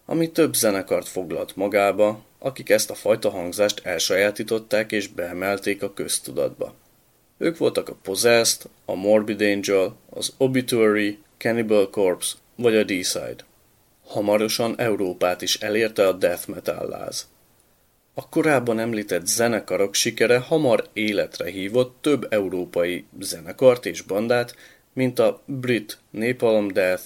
ami 0.06 0.32
több 0.32 0.54
zenekart 0.54 1.08
foglalt 1.08 1.56
magába, 1.56 2.24
akik 2.40 2.70
ezt 2.70 2.90
a 2.90 2.96
fajta 2.96 3.30
hangzást 3.30 3.86
elsajátították 3.86 4.92
és 4.92 5.08
beemelték 5.08 5.84
a 5.84 5.94
köztudatba. 5.94 6.74
Ők 7.38 7.58
voltak 7.58 7.90
a 7.90 7.98
Possessed, 8.04 8.62
a 8.86 8.94
Morbid 8.94 9.42
Angel, 9.42 9.96
az 10.10 10.34
Obituary, 10.38 11.18
Cannibal 11.38 11.90
Corpse 11.90 12.36
vagy 12.56 12.76
a 12.76 12.84
D-Side. 12.84 13.46
Hamarosan 14.06 14.80
Európát 14.80 15.42
is 15.42 15.56
elérte 15.56 16.08
a 16.08 16.12
death 16.12 16.48
metal 16.48 16.88
láz. 16.88 17.28
A 18.14 18.30
korábban 18.30 18.80
említett 18.80 19.28
zenekarok 19.28 19.94
sikere 19.94 20.38
hamar 20.38 20.88
életre 20.94 21.50
hívott 21.50 21.98
több 22.02 22.34
európai 22.34 23.06
zenekart 23.20 23.86
és 23.86 24.02
bandát, 24.02 24.56
mint 24.94 25.20
a 25.20 25.42
Brit 25.46 25.98
Napalm 26.10 26.68
Death, 26.68 27.04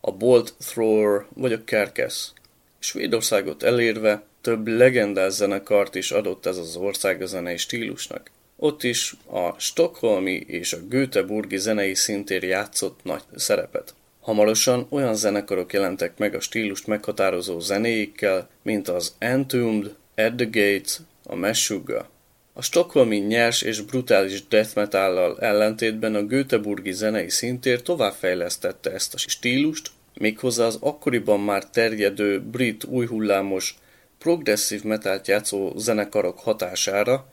a 0.00 0.12
Bolt 0.12 0.54
Thrower 0.58 1.24
vagy 1.34 1.52
a 1.52 1.64
Carcass. 1.64 2.30
Svédországot 2.78 3.62
elérve 3.62 4.22
több 4.40 4.66
legendás 4.66 5.32
zenekart 5.32 5.94
is 5.94 6.10
adott 6.10 6.46
ez 6.46 6.56
az 6.56 6.76
ország 6.76 7.22
a 7.22 7.26
zenei 7.26 7.56
stílusnak. 7.56 8.30
Ott 8.56 8.82
is 8.82 9.14
a 9.26 9.58
stokholmi 9.58 10.44
és 10.46 10.72
a 10.72 10.78
Göteborgi 10.88 11.56
zenei 11.56 11.94
szintér 11.94 12.42
játszott 12.42 13.00
nagy 13.02 13.22
szerepet. 13.34 13.94
Hamarosan 14.20 14.86
olyan 14.90 15.14
zenekarok 15.14 15.72
jelentek 15.72 16.18
meg 16.18 16.34
a 16.34 16.40
stílust 16.40 16.86
meghatározó 16.86 17.60
zenéikkel, 17.60 18.48
mint 18.62 18.88
az 18.88 19.14
Entombed, 19.18 19.94
At 20.16 20.36
the 20.36 20.46
Gates, 20.46 21.00
a 21.26 21.34
Meshuggah. 21.34 22.06
A 22.52 22.62
stokholmi 22.62 23.16
nyers 23.16 23.62
és 23.62 23.80
brutális 23.80 24.48
death 24.48 24.76
metallal 24.76 25.38
ellentétben 25.40 26.14
a 26.14 26.22
Göteborgi 26.22 26.92
zenei 26.92 27.28
szintér 27.28 27.82
továbbfejlesztette 27.82 28.92
ezt 28.92 29.14
a 29.14 29.18
stílust, 29.18 29.90
méghozzá 30.14 30.64
az 30.64 30.78
akkoriban 30.80 31.40
már 31.40 31.66
terjedő 31.66 32.40
brit 32.40 32.84
újhullámos 32.84 33.78
progresszív 34.18 34.82
metált 34.82 35.28
játszó 35.28 35.72
zenekarok 35.76 36.38
hatására, 36.38 37.26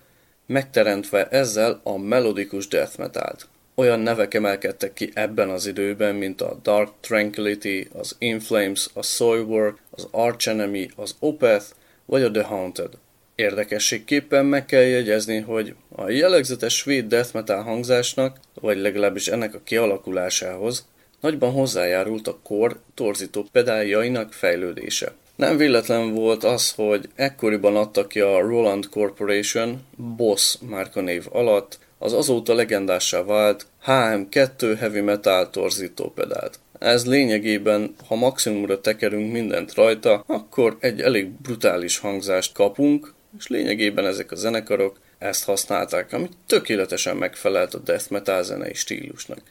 megteremtve 0.46 1.28
ezzel 1.28 1.82
a 1.84 1.98
melodikus 1.98 2.68
death 2.68 2.98
metált. 2.98 3.48
Olyan 3.76 4.00
nevek 4.00 4.34
emelkedtek 4.34 4.94
ki 4.94 5.12
ebben 5.14 5.50
az 5.50 5.66
időben, 5.66 6.16
mint 6.16 6.42
a 6.42 6.60
Dark 6.64 6.90
Tranquility, 7.00 7.88
az 7.94 8.16
In 8.20 8.40
Flames, 8.40 8.90
a 8.94 9.04
Soilwork, 9.04 9.78
az 9.90 10.08
Arch 10.12 10.48
Enemy, 10.48 10.90
az 10.96 11.16
Opeth 11.20 11.66
vagy 12.12 12.24
a 12.24 12.32
The 12.32 12.44
Haunted. 12.44 12.90
Érdekességképpen 13.36 14.46
meg 14.46 14.66
kell 14.66 14.82
jegyezni, 14.82 15.40
hogy 15.40 15.76
a 15.96 16.10
jellegzetes 16.10 16.76
svéd 16.76 17.08
death 17.08 17.34
metal 17.34 17.64
hangzásnak, 17.64 18.38
vagy 18.54 18.78
legalábbis 18.78 19.28
ennek 19.28 19.56
a 19.56 19.62
kialakulásához, 19.64 20.88
nagyban 21.20 21.52
hozzájárult 21.52 22.28
a 22.28 22.40
kor 22.44 22.80
torzító 22.94 23.46
pedáljainak 23.52 24.34
fejlődése. 24.34 25.14
Nem 25.36 25.58
véletlen 25.58 26.14
volt 26.14 26.44
az, 26.44 26.72
hogy 26.72 27.10
ekkoriban 27.16 27.76
adta 27.76 28.08
ki 28.08 28.20
a 28.20 28.40
Roland 28.40 28.90
Corporation 28.90 29.82
Boss 29.98 30.58
márkanév 30.70 31.26
alatt 31.30 31.80
az 31.98 32.14
azóta 32.14 32.54
legendássá 32.54 33.24
vált 33.24 33.66
HM2 33.86 34.76
Heavy 34.80 35.02
Metal 35.02 35.50
torzító 35.50 36.12
pedált. 36.16 36.60
Ez 36.82 37.06
lényegében, 37.06 37.96
ha 38.08 38.16
maximumra 38.16 38.82
tekerünk 38.82 39.32
mindent 39.32 39.74
rajta, 39.74 40.24
akkor 40.28 40.78
egy 40.80 41.02
elég 41.02 41.30
brutális 41.30 41.98
hangzást 41.98 42.54
kapunk, 42.54 43.14
és 43.38 43.48
lényegében 43.48 44.06
ezek 44.06 44.32
a 44.32 44.36
zenekarok 44.36 45.00
ezt 45.18 45.44
használták, 45.44 46.14
ami 46.14 46.30
tökéletesen 46.46 47.18
megfelelt 47.18 47.74
a 47.74 47.78
death 47.78 48.12
metal 48.12 48.44
zenei 48.44 48.74
stílusnak. 48.74 49.42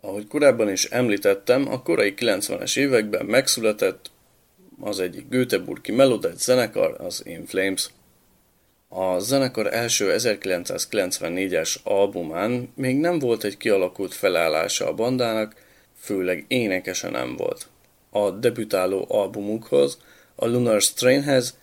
Ahogy 0.00 0.26
korábban 0.26 0.70
is 0.70 0.84
említettem, 0.84 1.68
a 1.70 1.82
korai 1.82 2.14
90-es 2.16 2.78
években 2.78 3.26
megszületett 3.26 4.10
az 4.80 5.00
egyik 5.00 5.28
Göteborgi 5.28 5.92
melodett 5.92 6.38
zenekar, 6.38 6.96
az 6.98 7.22
In 7.24 7.46
Flames. 7.46 7.90
A 8.88 9.18
zenekar 9.18 9.74
első 9.74 10.14
1994-es 10.16 11.82
albumán 11.82 12.72
még 12.74 12.96
nem 12.96 13.18
volt 13.18 13.44
egy 13.44 13.56
kialakult 13.56 14.14
felállása 14.14 14.88
a 14.88 14.94
bandának, 14.94 15.66
főleg 16.00 16.44
énekese 16.48 17.10
nem 17.10 17.36
volt. 17.36 17.66
A 18.10 18.30
debütáló 18.30 19.06
albumukhoz, 19.08 19.98
a 20.34 20.46
Lunar 20.46 20.80
Strainhez 20.80 21.58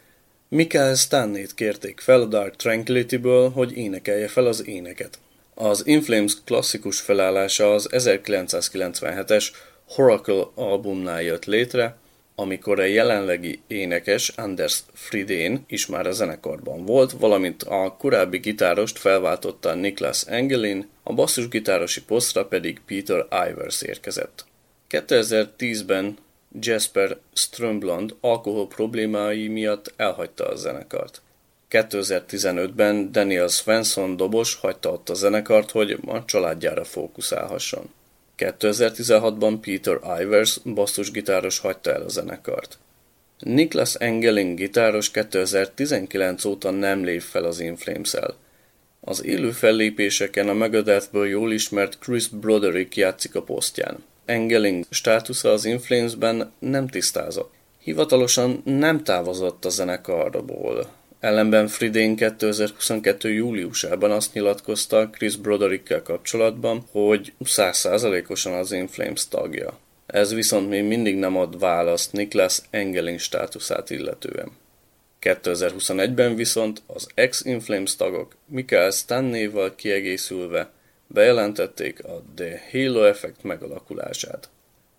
Michael 0.50 0.96
Stanley-t 0.96 1.54
kérték 1.54 2.00
fel 2.00 2.22
a 2.22 2.26
Dark 2.26 2.56
Tranquility-ből, 2.56 3.50
hogy 3.50 3.78
énekelje 3.78 4.28
fel 4.28 4.46
az 4.46 4.68
éneket. 4.68 5.20
Az 5.54 5.88
Inflames 5.88 6.34
klasszikus 6.44 7.00
felállása 7.00 7.74
az 7.74 7.90
1997-es 7.92 9.48
Horacle 9.88 10.44
albumnál 10.56 11.22
jött 11.22 11.46
létre, 11.46 11.98
amikor 12.36 12.80
a 12.80 12.84
jelenlegi 12.84 13.60
énekes 13.68 14.30
Anders 14.30 14.84
Fridén 14.94 15.64
is 15.68 15.86
már 15.86 16.08
a 16.08 16.12
zenekarban 16.12 16.86
volt, 16.86 17.12
valamint 17.12 17.64
a 17.64 17.96
korábbi 17.98 18.38
gitárost 18.38 18.98
felváltotta 18.98 19.74
Niklas 19.74 20.24
Engelin, 20.28 20.90
a 21.04 21.14
basszusgitárosi 21.14 22.04
posztra 22.04 22.46
pedig 22.46 22.82
Peter 22.86 23.28
Ivers 23.50 23.82
érkezett. 23.82 24.46
2010-ben 24.90 26.18
Jasper 26.60 27.18
Strömblad 27.34 28.16
alkohol 28.22 28.68
problémái 28.68 29.48
miatt 29.48 29.94
elhagyta 29.96 30.48
a 30.48 30.56
zenekart. 30.56 31.22
2015-ben 31.70 33.12
Daniel 33.12 33.48
Svensson 33.48 34.18
dobos 34.18 34.56
hagyta 34.56 34.92
ott 34.92 35.10
a 35.10 35.14
zenekart, 35.14 35.72
hogy 35.72 35.98
a 36.06 36.26
családjára 36.26 36.84
fókuszálhasson. 36.84 37.90
2016-ban 38.38 39.58
Peter 39.62 40.22
Ivers 40.22 40.58
basszusgitáros 40.74 41.60
hagyta 41.60 41.94
el 41.94 42.02
a 42.02 42.10
zenekart. 42.10 42.78
Niklas 43.40 43.96
Engeling 43.96 44.58
gitáros 44.58 45.12
2019 45.12 46.46
óta 46.46 46.72
nem 46.72 47.04
lép 47.04 47.22
fel 47.22 47.44
az 47.44 47.60
Inflames-el. 47.60 48.36
Az 49.00 49.24
élő 49.24 49.52
fellépéseken 49.52 50.50
a 50.50 50.54
Megadethből 50.54 51.28
jól 51.28 51.52
ismert 51.52 52.00
Chris 52.00 52.28
Broderick 52.28 52.96
játszik 52.96 53.36
a 53.36 53.42
posztján. 53.42 54.04
Engeling 54.26 54.86
státusza 54.90 55.52
az 55.52 55.66
Inflamesben 55.66 56.52
nem 56.60 56.88
tisztázott. 56.88 57.54
Hivatalosan 57.80 58.62
nem 58.66 59.04
távozott 59.04 59.66
a 59.66 59.70
zenekarból. 59.70 60.90
Ellenben 61.26 61.68
Fridén 61.68 62.16
2022. 62.16 63.30
júliusában 63.34 64.12
azt 64.12 64.34
nyilatkozta 64.34 65.10
Chris 65.10 65.36
Broderickkel 65.36 66.02
kapcsolatban, 66.02 66.86
hogy 66.92 67.34
100%-osan 67.46 68.54
az 68.54 68.72
Inflames 68.72 69.28
tagja. 69.28 69.80
Ez 70.06 70.34
viszont 70.34 70.70
még 70.70 70.84
mindig 70.84 71.18
nem 71.18 71.38
ad 71.38 71.60
választ 71.60 72.12
Niklas 72.12 72.62
Engeling 72.70 73.20
státuszát 73.20 73.90
illetően. 73.90 74.52
2021-ben 75.22 76.36
viszont 76.36 76.82
az 76.88 77.08
ex-Inflames 77.14 77.96
tagok 77.96 78.36
Michael 78.46 78.92
Stanley-val 78.92 79.76
kiegészülve 79.76 80.72
bejelentették 81.08 82.04
a 82.04 82.24
The 82.36 82.62
Halo 82.72 83.04
Effect 83.04 83.44
megalakulását. 83.44 84.50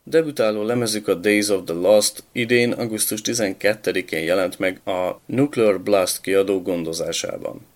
Debütáló 0.09 0.63
lemezük 0.63 1.09
a 1.09 1.15
Days 1.15 1.49
of 1.49 1.65
the 1.65 1.75
Lost 1.75 2.25
idén 2.33 2.73
augusztus 2.73 3.21
12-én 3.25 4.25
jelent 4.25 4.59
meg 4.59 4.81
a 4.89 5.21
Nuclear 5.27 5.81
Blast 5.81 6.21
kiadó 6.21 6.63
gondozásában. 6.63 7.67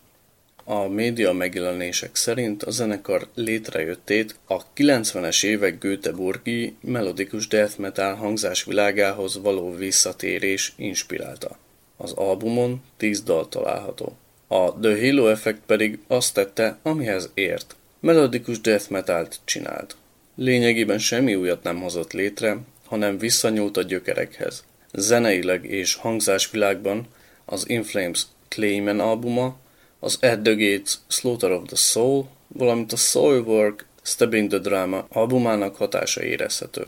A 0.64 0.88
média 0.88 1.32
megjelenések 1.32 2.16
szerint 2.16 2.62
a 2.62 2.70
zenekar 2.70 3.26
létrejöttét 3.34 4.34
a 4.46 4.72
90-es 4.72 5.44
évek 5.44 5.78
Göteborgi 5.78 6.74
melodikus 6.80 7.46
death 7.46 7.78
metal 7.78 8.14
hangzás 8.14 8.64
világához 8.64 9.40
való 9.42 9.74
visszatérés 9.74 10.72
inspirálta. 10.76 11.58
Az 11.96 12.12
albumon 12.12 12.82
10 12.96 13.22
dal 13.22 13.48
található. 13.48 14.16
A 14.48 14.72
The 14.72 15.06
Halo 15.06 15.26
Effect 15.26 15.60
pedig 15.66 15.98
azt 16.06 16.34
tette, 16.34 16.78
amihez 16.82 17.30
ért. 17.34 17.76
Melodikus 18.00 18.60
death 18.60 18.90
metalt 18.90 19.40
csinált. 19.44 19.96
Lényegében 20.42 20.98
semmi 20.98 21.34
újat 21.34 21.62
nem 21.62 21.80
hozott 21.80 22.12
létre, 22.12 22.58
hanem 22.86 23.18
visszanyúlt 23.18 23.76
a 23.76 23.82
gyökerekhez. 23.82 24.64
Zeneileg 24.92 25.64
és 25.64 25.94
hangzásvilágban 25.94 27.06
az 27.44 27.68
Inflames 27.68 28.26
Clayman 28.48 29.00
albuma, 29.00 29.56
az 29.98 30.18
At 30.22 30.42
the 30.42 30.54
Gates 30.54 30.94
Slaughter 31.08 31.50
of 31.50 31.66
the 31.66 31.76
Soul, 31.76 32.28
valamint 32.48 32.92
a 32.92 32.96
Soilwork 32.96 33.86
Stabbing 34.02 34.48
the 34.48 34.58
Drama 34.58 35.06
albumának 35.08 35.76
hatása 35.76 36.22
érezhető. 36.22 36.84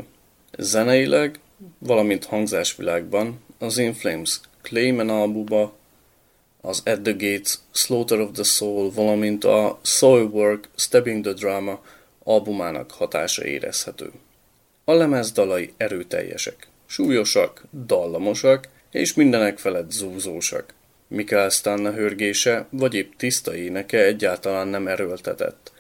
Zeneileg, 0.59 1.39
valamint 1.79 2.25
hangzásvilágban 2.25 3.41
az 3.59 3.79
Inflames 3.79 4.41
Clayman 4.63 5.09
albuma, 5.09 5.73
az 6.61 6.83
At 6.85 7.01
the 7.01 7.13
Gates 7.13 7.59
Slaughter 7.73 8.21
of 8.21 8.31
the 8.33 8.43
Soul, 8.43 8.93
valamint 8.93 9.45
a 9.45 9.79
Soilwork 9.83 10.69
Stabbing 10.77 11.25
the 11.25 11.33
Drama 11.33 11.81
albumának 12.25 12.91
hatása 12.91 13.45
érezhető. 13.45 14.11
A 14.85 14.93
lemez 14.93 15.33
dalai 15.33 15.73
erőteljesek, 15.77 16.67
súlyosak, 16.87 17.65
dallamosak 17.87 18.69
és 18.91 19.15
mindenek 19.15 19.59
felett 19.59 19.91
zúzósak. 19.91 20.75
Mikael 21.09 21.49
Stanna 21.49 21.93
hörgése 21.93 22.67
vagy 22.71 22.95
épp 22.95 23.13
tiszta 23.17 23.57
éneke 23.57 24.05
egyáltalán 24.05 24.69
nem 24.69 24.89
erőltetett. 24.89 25.73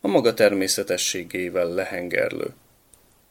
A 0.00 0.08
maga 0.08 0.34
természetességével 0.34 1.68
lehengerlő. 1.68 2.54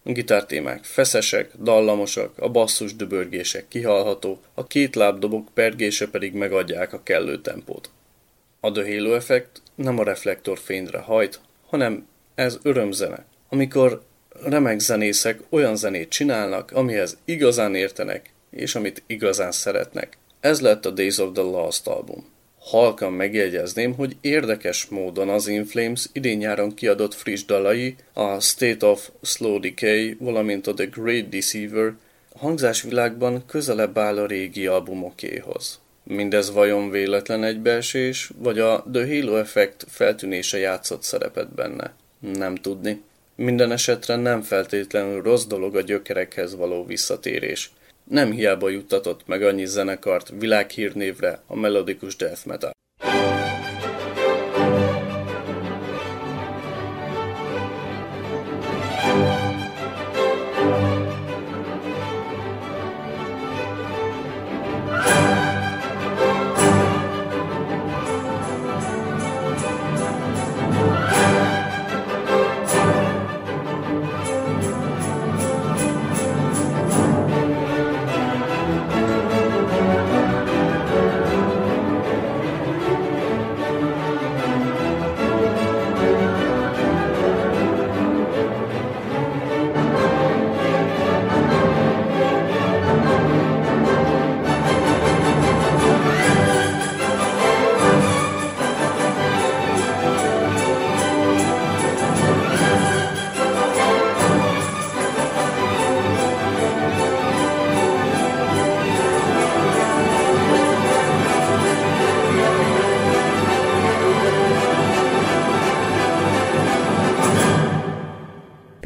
A 0.04 0.12
gitártémák 0.12 0.84
feszesek, 0.84 1.52
dallamosak, 1.58 2.38
a 2.38 2.50
basszus 2.50 2.96
döbörgések 2.96 3.68
kihalható, 3.68 4.40
a 4.54 4.68
két 4.68 4.96
lábdobok 4.96 5.48
pergése 5.54 6.08
pedig 6.10 6.34
megadják 6.34 6.94
a 6.94 7.04
kellő 7.04 7.42
tempót. 7.42 7.90
A 8.60 8.68
Halo 8.68 9.14
effekt 9.14 9.62
nem 9.76 10.00
a 10.00 10.04
reflektorfényre 10.04 11.00
hajt, 11.00 11.40
hanem 11.66 12.08
ez 12.36 12.58
örömzene, 12.64 13.26
amikor 13.50 14.04
remek 14.44 14.80
zenészek 14.80 15.40
olyan 15.50 15.76
zenét 15.76 16.10
csinálnak, 16.10 16.72
amihez 16.72 17.18
igazán 17.26 17.76
értenek, 17.76 18.34
és 18.50 18.76
amit 18.76 19.04
igazán 19.06 19.52
szeretnek. 19.52 20.18
Ez 20.40 20.62
lett 20.62 20.86
a 20.86 20.90
Days 20.90 21.18
of 21.18 21.34
the 21.34 21.42
Lost 21.42 21.88
album. 21.88 22.32
Halkan 22.60 23.14
megjegyezném, 23.14 23.94
hogy 23.94 24.16
érdekes 24.22 24.86
módon 24.86 25.30
az 25.30 25.48
Inflames 25.48 26.10
idén-nyáron 26.12 26.74
kiadott 26.74 27.14
friss 27.14 27.44
dalai, 27.46 27.96
a 28.14 28.40
State 28.40 28.86
of 28.86 29.10
Slow 29.22 29.60
Decay, 29.60 30.16
valamint 30.20 30.68
a 30.68 30.74
The 30.74 30.86
Great 30.86 31.30
Deceiver 31.30 31.94
hangzásvilágban 32.36 33.46
közelebb 33.46 33.98
áll 33.98 34.18
a 34.18 34.26
régi 34.26 34.68
albumokéhoz. 34.68 35.80
Mindez 36.04 36.52
vajon 36.52 36.90
véletlen 36.90 37.44
egybeesés, 37.44 38.32
vagy 38.38 38.60
a 38.60 38.86
The 38.94 39.08
Halo 39.08 39.36
Effect 39.36 39.86
feltűnése 39.90 40.58
játszott 40.58 41.04
szerepet 41.04 41.54
benne? 41.54 41.94
Nem 42.32 42.56
tudni. 42.56 43.02
Minden 43.36 43.72
esetre 43.72 44.16
nem 44.16 44.42
feltétlenül 44.42 45.22
rossz 45.22 45.46
dolog 45.46 45.76
a 45.76 45.82
gyökerekhez 45.82 46.56
való 46.56 46.86
visszatérés. 46.86 47.72
Nem 48.04 48.32
hiába 48.32 48.70
juttatott 48.70 49.28
meg 49.28 49.44
annyi 49.44 49.66
zenekart 49.66 50.34
világhírnévre 50.40 51.42
a 51.48 51.56
melodikus 51.56 52.16
death 52.16 52.46
metal. 52.46 52.72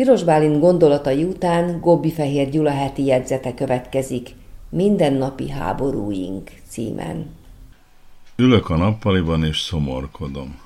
Piros 0.07 0.23
Bálint 0.23 0.59
gondolatai 0.59 1.23
után 1.23 1.79
Gobbi 1.79 2.11
Fehér 2.11 2.49
Gyula 2.49 2.71
heti 2.71 3.05
jegyzete 3.05 3.53
következik. 3.53 4.29
Mindennapi 4.69 5.49
háborúink 5.49 6.51
címen. 6.67 7.35
Ülök 8.35 8.69
a 8.69 8.75
nappaliban 8.75 9.43
és 9.43 9.59
szomorkodom. 9.59 10.59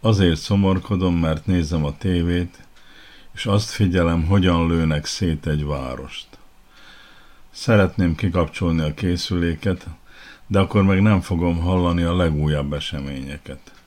Azért 0.00 0.36
szomorkodom, 0.36 1.14
mert 1.14 1.46
nézem 1.46 1.84
a 1.84 1.96
tévét, 1.98 2.58
és 3.34 3.46
azt 3.46 3.70
figyelem, 3.70 4.26
hogyan 4.26 4.68
lőnek 4.68 5.04
szét 5.04 5.46
egy 5.46 5.64
várost. 5.64 6.26
Szeretném 7.50 8.14
kikapcsolni 8.14 8.82
a 8.82 8.94
készüléket, 8.94 9.86
de 10.46 10.58
akkor 10.58 10.82
meg 10.82 11.02
nem 11.02 11.20
fogom 11.20 11.58
hallani 11.58 12.02
a 12.02 12.16
legújabb 12.16 12.72
eseményeket. 12.72 13.77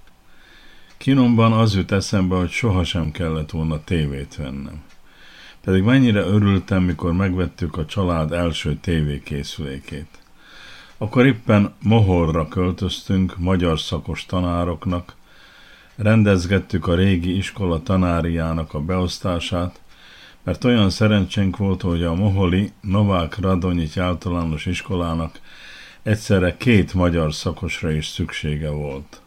Kinomban 1.02 1.52
az 1.52 1.76
jut 1.76 1.91
eszembe, 1.91 2.36
hogy 2.36 2.49
sohasem 2.49 3.12
kellett 3.12 3.52
volna 3.52 3.84
tévét 3.84 4.36
vennem. 4.36 4.84
Pedig 5.62 5.84
mennyire 5.84 6.20
örültem, 6.20 6.84
mikor 6.84 7.14
megvettük 7.14 7.78
a 7.78 7.86
család 7.86 8.32
első 8.32 8.76
tévékészülékét. 8.76 10.08
Akkor 10.97 11.26
éppen 11.26 11.74
Mohorra 11.82 12.47
költöztünk 12.47 13.38
magyar 13.38 13.80
szakos 13.80 14.26
tanároknak, 14.26 15.16
rendezgettük 15.95 16.88
a 16.88 16.95
régi 16.95 17.38
iskola 17.38 17.84
tanáriának 17.84 18.74
a 18.74 18.80
beosztását, 18.80 19.82
mert 20.43 20.64
olyan 20.64 20.89
szerencsénk 20.89 21.58
volt, 21.58 21.82
hogy 21.82 22.04
a 22.04 22.14
Moholi 22.14 22.72
Novák 22.82 23.39
Radonyit 23.39 23.97
általános 23.97 24.66
iskolának 24.66 25.39
egyszerre 26.04 26.58
két 26.58 26.93
magyar 26.93 27.34
szakosra 27.34 27.91
is 27.91 28.08
szüksége 28.08 28.70
volt 28.70 29.21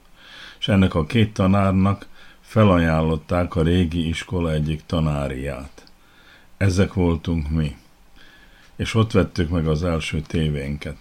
és 0.64 0.70
ennek 0.70 0.94
a 0.94 1.06
két 1.06 1.32
tanárnak 1.32 2.06
felajánlották 2.40 3.54
a 3.54 3.62
régi 3.62 4.08
iskola 4.08 4.52
egyik 4.52 4.82
tanáriát. 4.86 5.84
Ezek 6.56 6.92
voltunk 6.92 7.50
mi. 7.50 7.76
És 8.76 8.94
ott 8.94 9.12
vettük 9.12 9.50
meg 9.50 9.66
az 9.66 9.84
első 9.84 10.20
tévénket. 10.20 10.96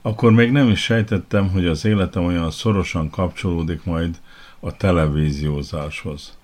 Akkor 0.00 0.32
még 0.32 0.52
nem 0.52 0.68
is 0.68 0.82
sejtettem, 0.82 1.50
hogy 1.50 1.66
az 1.66 1.84
életem 1.84 2.24
olyan 2.24 2.50
szorosan 2.50 3.10
kapcsolódik 3.10 3.84
majd 3.84 4.20
a 4.60 4.76
televíziózáshoz. 4.76 6.38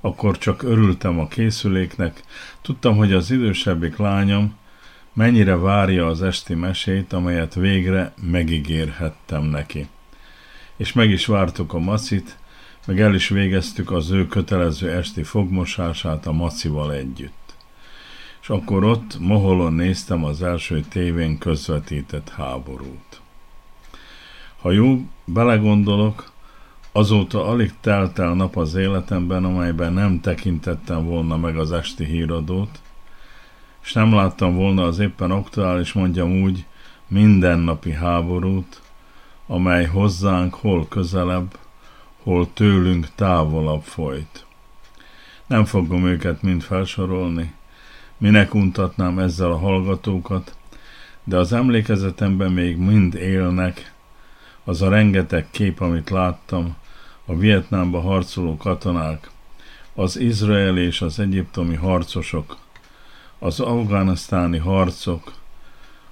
Akkor 0.00 0.38
csak 0.38 0.62
örültem 0.62 1.20
a 1.20 1.28
készüléknek, 1.28 2.22
tudtam, 2.62 2.96
hogy 2.96 3.12
az 3.12 3.30
idősebbik 3.30 3.96
lányom 3.96 4.56
mennyire 5.12 5.56
várja 5.56 6.06
az 6.06 6.22
esti 6.22 6.54
mesét, 6.54 7.12
amelyet 7.12 7.54
végre 7.54 8.12
megígérhettem 8.30 9.42
neki 9.42 9.88
és 10.76 10.92
meg 10.92 11.10
is 11.10 11.26
vártuk 11.26 11.72
a 11.72 11.78
macit, 11.78 12.38
meg 12.86 13.00
el 13.00 13.14
is 13.14 13.28
végeztük 13.28 13.90
az 13.90 14.10
ő 14.10 14.26
kötelező 14.26 14.90
esti 14.90 15.22
fogmosását 15.22 16.26
a 16.26 16.32
macival 16.32 16.92
együtt. 16.92 17.54
És 18.42 18.48
akkor 18.48 18.84
ott 18.84 19.18
Moholon 19.18 19.72
néztem 19.72 20.24
az 20.24 20.42
első 20.42 20.80
tévén 20.80 21.38
közvetített 21.38 22.28
háborút. 22.28 23.20
Ha 24.60 24.70
jó, 24.70 24.98
belegondolok, 25.24 26.32
azóta 26.92 27.46
alig 27.46 27.72
telt 27.80 28.18
el 28.18 28.34
nap 28.34 28.56
az 28.56 28.74
életemben, 28.74 29.44
amelyben 29.44 29.92
nem 29.92 30.20
tekintettem 30.20 31.04
volna 31.04 31.36
meg 31.36 31.56
az 31.56 31.72
esti 31.72 32.04
híradót, 32.04 32.80
és 33.84 33.92
nem 33.92 34.14
láttam 34.14 34.54
volna 34.54 34.84
az 34.84 34.98
éppen 34.98 35.30
aktuális, 35.30 35.92
mondjam 35.92 36.42
úgy, 36.42 36.64
mindennapi 37.08 37.92
háborút, 37.92 38.82
amely 39.46 39.84
hozzánk 39.84 40.54
hol 40.54 40.88
közelebb, 40.88 41.58
hol 42.22 42.52
tőlünk 42.52 43.08
távolabb 43.14 43.82
folyt. 43.82 44.44
Nem 45.46 45.64
fogom 45.64 46.06
őket 46.06 46.42
mind 46.42 46.62
felsorolni, 46.62 47.54
minek 48.18 48.54
untatnám 48.54 49.18
ezzel 49.18 49.50
a 49.50 49.58
hallgatókat, 49.58 50.56
de 51.24 51.36
az 51.36 51.52
emlékezetemben 51.52 52.52
még 52.52 52.76
mind 52.76 53.14
élnek, 53.14 53.92
az 54.64 54.82
a 54.82 54.88
rengeteg 54.88 55.46
kép, 55.50 55.80
amit 55.80 56.10
láttam, 56.10 56.76
a 57.24 57.36
Vietnámba 57.36 58.00
harcoló 58.00 58.56
katonák, 58.56 59.30
az 59.94 60.16
izraeli 60.16 60.80
és 60.80 61.00
az 61.02 61.18
egyiptomi 61.18 61.74
harcosok, 61.74 62.56
az 63.38 63.60
afganisztáni 63.60 64.58
harcok, 64.58 65.32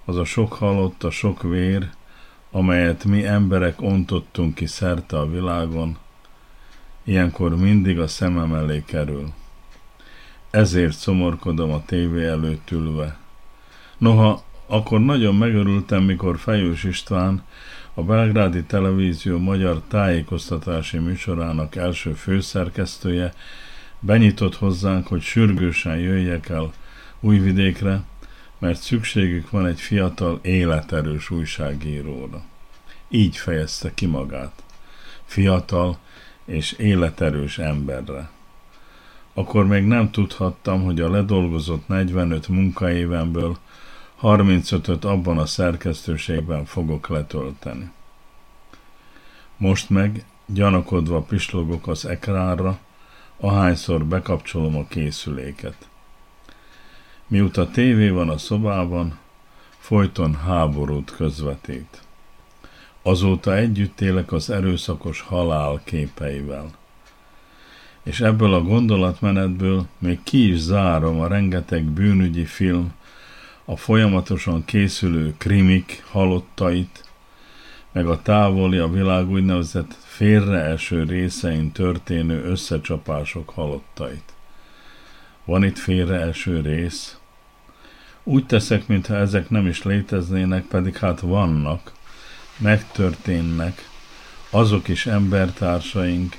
az 0.05 0.17
a 0.17 0.25
sok 0.25 0.53
halott, 0.53 1.03
a 1.03 1.11
sok 1.11 1.43
vér, 1.43 1.91
amelyet 2.55 3.05
mi 3.05 3.27
emberek 3.27 3.81
ontottunk 3.81 4.55
ki 4.55 4.67
szerte 4.67 5.19
a 5.19 5.31
világon, 5.31 5.97
ilyenkor 7.05 7.57
mindig 7.57 7.99
a 7.99 8.07
szemem 8.07 8.55
elé 8.55 8.83
kerül. 8.87 9.33
Ezért 10.51 10.97
szomorkodom 10.97 11.73
a 11.73 11.85
tévé 11.85 12.27
előtt 12.27 12.71
ülve. 12.71 13.19
Noha 13.99 14.43
akkor 14.67 15.01
nagyon 15.01 15.35
megörültem, 15.35 16.03
mikor 16.03 16.39
Fejős 16.39 16.85
István, 16.85 17.43
a 17.95 18.03
Belgrádi 18.03 18.63
Televízió 18.63 19.39
magyar 19.39 19.83
tájékoztatási 19.89 20.99
műsorának 20.99 21.77
első 21.77 22.13
főszerkesztője 22.13 23.33
benyitott 24.01 24.57
hozzánk, 24.57 25.07
hogy 25.07 25.21
sürgősen 25.21 25.99
jöjjek 25.99 26.49
el 26.49 26.73
Újvidékre, 27.21 28.03
mert 28.63 28.81
szükségük 28.81 29.51
van 29.51 29.67
egy 29.67 29.81
fiatal, 29.81 30.39
életerős 30.43 31.31
újságíróra. 31.31 32.43
Így 33.09 33.37
fejezte 33.37 33.95
ki 33.95 34.07
magát. 34.07 34.63
Fiatal 35.25 35.99
és 36.45 36.73
életerős 36.73 37.59
emberre. 37.59 38.31
Akkor 39.35 39.67
még 39.67 39.85
nem 39.85 40.11
tudhattam, 40.11 40.83
hogy 40.85 41.01
a 41.01 41.11
ledolgozott 41.11 41.89
45 41.89 42.49
munkaévemből 42.49 43.59
35-öt 44.23 45.05
abban 45.05 45.39
a 45.39 45.47
szerkesztőségben 45.47 46.65
fogok 46.65 47.09
letölteni. 47.09 47.91
Most 49.57 49.91
meg 49.91 50.25
gyanakodva 50.47 51.21
pislogok 51.21 51.89
az 51.89 52.07
ekránra, 52.07 52.79
ahányszor 53.37 54.05
bekapcsolom 54.05 54.77
a 54.77 54.87
készüléket. 54.89 55.91
Mióta 57.33 57.71
tévé 57.71 58.09
van 58.09 58.29
a 58.29 58.39
szobában, 58.39 59.19
folyton 59.79 60.35
háborút 60.35 61.11
közvetít. 61.11 62.03
Azóta 63.03 63.57
együtt 63.57 64.01
élek 64.01 64.33
az 64.33 64.51
erőszakos 64.51 65.21
halál 65.21 65.81
képeivel. 65.85 66.71
És 68.03 68.21
ebből 68.21 68.55
a 68.55 68.63
gondolatmenetből 68.63 69.87
még 69.99 70.23
ki 70.23 70.49
is 70.53 70.59
zárom 70.59 71.21
a 71.21 71.27
rengeteg 71.27 71.85
bűnügyi 71.85 72.45
film, 72.45 72.93
a 73.65 73.77
folyamatosan 73.77 74.65
készülő 74.65 75.35
krimik 75.39 76.05
halottait, 76.11 77.09
meg 77.93 78.07
a 78.07 78.23
távoli 78.23 78.79
a 78.79 78.89
világ 78.89 79.31
úgynevezett 79.31 79.97
félreeső 80.05 81.03
részein 81.03 81.73
történő 81.73 82.45
összecsapások 82.45 83.51
halottait. 83.51 84.33
Van 85.45 85.65
itt 85.65 85.79
félreeső 85.79 86.61
rész? 86.61 87.17
Úgy 88.25 88.47
teszek, 88.47 88.87
mintha 88.87 89.17
ezek 89.17 89.51
nem 89.51 89.67
is 89.67 89.83
léteznének, 89.83 90.65
pedig 90.65 90.97
hát 90.97 91.21
vannak, 91.21 91.93
megtörténnek, 92.59 93.89
azok 94.51 94.89
is 94.89 95.07
embertársaink, 95.07 96.37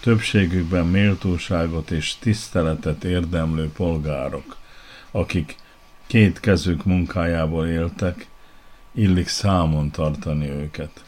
többségükben 0.00 0.86
méltóságot 0.86 1.90
és 1.90 2.14
tiszteletet 2.18 3.04
érdemlő 3.04 3.70
polgárok, 3.70 4.56
akik 5.10 5.56
két 6.06 6.40
kezük 6.40 6.84
munkájából 6.84 7.66
éltek, 7.66 8.26
illik 8.92 9.28
számon 9.28 9.90
tartani 9.90 10.50
őket. 10.50 11.04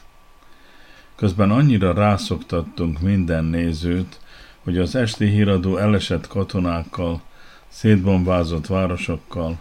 Közben 1.15 1.51
annyira 1.51 1.93
rászoktattunk 1.93 3.01
minden 3.01 3.45
nézőt, 3.45 4.21
hogy 4.63 4.79
az 4.79 4.95
esti 4.95 5.27
híradó 5.27 5.77
elesett 5.77 6.27
katonákkal, 6.27 7.21
szétbombázott 7.69 8.67
városokkal, 8.67 9.59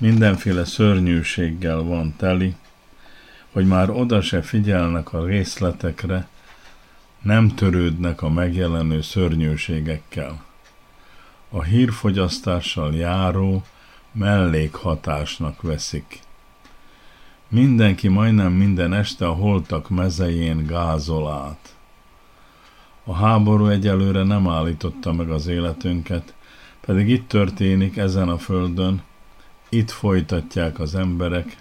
mindenféle 0.00 0.64
szörnyűséggel 0.64 1.82
van 1.82 2.14
teli, 2.16 2.54
hogy 3.52 3.66
már 3.66 3.90
oda 3.90 4.20
se 4.20 4.42
figyelnek 4.42 5.12
a 5.12 5.24
részletekre, 5.24 6.28
nem 7.22 7.54
törődnek 7.54 8.22
a 8.22 8.28
megjelenő 8.28 9.00
szörnyűségekkel. 9.00 10.44
A 11.48 11.62
hírfogyasztással 11.62 12.94
járó 12.94 13.62
mellékhatásnak 14.12 15.62
veszik. 15.62 16.20
Mindenki 17.48 18.08
majdnem 18.08 18.52
minden 18.52 18.92
este 18.92 19.26
a 19.26 19.32
holtak 19.32 19.88
mezején 19.88 20.66
gázol 20.66 21.30
át. 21.30 21.74
A 23.04 23.14
háború 23.14 23.66
egyelőre 23.66 24.22
nem 24.22 24.48
állította 24.48 25.12
meg 25.12 25.30
az 25.30 25.46
életünket, 25.46 26.34
pedig 26.80 27.08
itt 27.08 27.28
történik 27.28 27.96
ezen 27.96 28.28
a 28.28 28.38
földön, 28.38 29.02
itt 29.70 29.90
folytatják 29.90 30.78
az 30.78 30.94
emberek, 30.94 31.56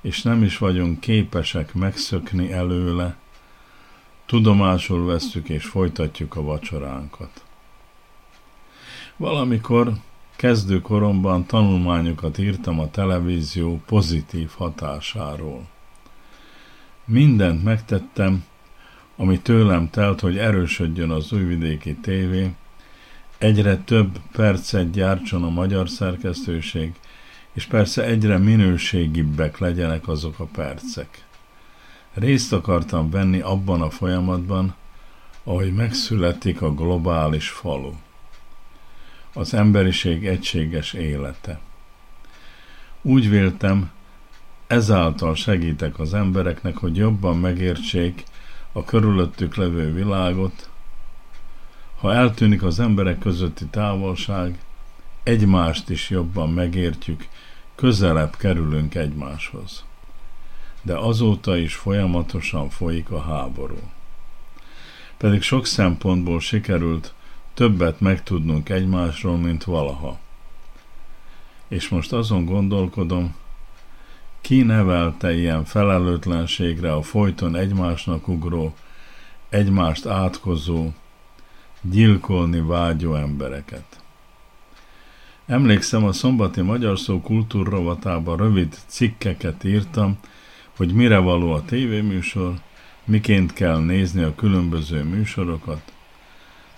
és 0.00 0.22
nem 0.22 0.42
is 0.42 0.58
vagyunk 0.58 1.00
képesek 1.00 1.74
megszökni 1.74 2.52
előle, 2.52 3.16
tudomásul 4.26 5.06
vesszük 5.06 5.48
és 5.48 5.64
folytatjuk 5.64 6.36
a 6.36 6.42
vacsoránkat. 6.42 7.44
Valamikor 9.16 9.92
kezdő 10.36 10.80
koromban 10.80 11.46
tanulmányokat 11.46 12.38
írtam 12.38 12.80
a 12.80 12.90
televízió 12.90 13.80
pozitív 13.86 14.50
hatásáról. 14.56 15.66
Mindent 17.04 17.64
megtettem, 17.64 18.44
ami 19.16 19.38
tőlem 19.38 19.90
telt, 19.90 20.20
hogy 20.20 20.38
erősödjön 20.38 21.10
az 21.10 21.32
újvidéki 21.32 21.94
tévé, 21.94 22.54
egyre 23.38 23.76
több 23.76 24.18
percet 24.32 24.90
gyártson 24.90 25.44
a 25.44 25.50
magyar 25.50 25.88
szerkesztőség, 25.88 26.92
és 27.58 27.64
persze 27.64 28.04
egyre 28.04 28.38
minőségibbek 28.38 29.58
legyenek 29.58 30.08
azok 30.08 30.38
a 30.38 30.44
percek. 30.44 31.24
Részt 32.14 32.52
akartam 32.52 33.10
venni 33.10 33.40
abban 33.40 33.82
a 33.82 33.90
folyamatban, 33.90 34.74
ahogy 35.44 35.72
megszületik 35.72 36.62
a 36.62 36.74
globális 36.74 37.48
falu. 37.48 37.92
Az 39.34 39.54
emberiség 39.54 40.26
egységes 40.26 40.92
élete. 40.92 41.60
Úgy 43.02 43.30
véltem, 43.30 43.90
ezáltal 44.66 45.34
segítek 45.34 45.98
az 45.98 46.14
embereknek, 46.14 46.76
hogy 46.76 46.96
jobban 46.96 47.38
megértsék 47.38 48.22
a 48.72 48.84
körülöttük 48.84 49.54
levő 49.54 49.92
világot, 49.92 50.70
ha 52.00 52.14
eltűnik 52.14 52.62
az 52.62 52.80
emberek 52.80 53.18
közötti 53.18 53.66
távolság, 53.66 54.58
egymást 55.28 55.88
is 55.88 56.10
jobban 56.10 56.52
megértjük, 56.52 57.28
közelebb 57.74 58.36
kerülünk 58.36 58.94
egymáshoz. 58.94 59.84
De 60.82 60.96
azóta 60.96 61.56
is 61.56 61.74
folyamatosan 61.74 62.70
folyik 62.70 63.10
a 63.10 63.20
háború. 63.20 63.78
Pedig 65.16 65.42
sok 65.42 65.66
szempontból 65.66 66.40
sikerült 66.40 67.14
többet 67.54 68.00
megtudnunk 68.00 68.68
egymásról, 68.68 69.36
mint 69.36 69.64
valaha. 69.64 70.18
És 71.68 71.88
most 71.88 72.12
azon 72.12 72.44
gondolkodom, 72.44 73.34
ki 74.40 74.62
nevelte 74.62 75.32
ilyen 75.32 75.64
felelőtlenségre 75.64 76.92
a 76.92 77.02
folyton 77.02 77.56
egymásnak 77.56 78.28
ugró, 78.28 78.74
egymást 79.48 80.06
átkozó, 80.06 80.90
gyilkolni 81.82 82.60
vágyó 82.60 83.14
embereket. 83.14 84.06
Emlékszem, 85.48 86.04
a 86.04 86.12
szombati 86.12 86.60
Magyar 86.60 86.98
Szó 86.98 87.20
kultúrrovatában 87.20 88.36
rövid 88.36 88.76
cikkeket 88.86 89.64
írtam, 89.64 90.18
hogy 90.76 90.92
mire 90.92 91.18
való 91.18 91.52
a 91.52 91.64
tévéműsor, 91.64 92.54
miként 93.04 93.52
kell 93.52 93.78
nézni 93.78 94.22
a 94.22 94.34
különböző 94.34 95.02
műsorokat. 95.02 95.92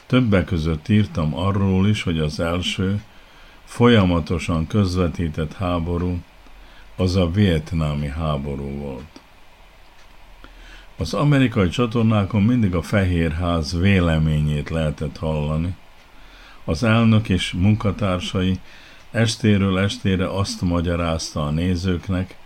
Többek 0.07 0.45
között 0.45 0.89
írtam 0.89 1.35
arról 1.35 1.89
is, 1.89 2.03
hogy 2.03 2.19
az 2.19 2.41
első, 2.41 3.03
folyamatosan 3.65 4.67
közvetített 4.67 5.53
háború 5.53 6.19
az 6.97 7.17
a 7.17 7.31
vietnámi 7.31 8.09
háború 8.09 8.69
volt. 8.79 9.21
Az 10.97 11.15
amerikai 11.15 11.69
csatornákon 11.69 12.43
mindig 12.43 12.75
a 12.75 12.83
Fehérház 12.83 13.79
véleményét 13.79 14.71
lehetett 14.71 15.17
hallani, 15.17 15.75
az 16.71 16.83
elnök 16.83 17.29
és 17.29 17.53
munkatársai 17.53 18.59
estéről 19.11 19.79
estére 19.79 20.29
azt 20.29 20.61
magyarázta 20.61 21.47
a 21.47 21.51
nézőknek, 21.51 22.37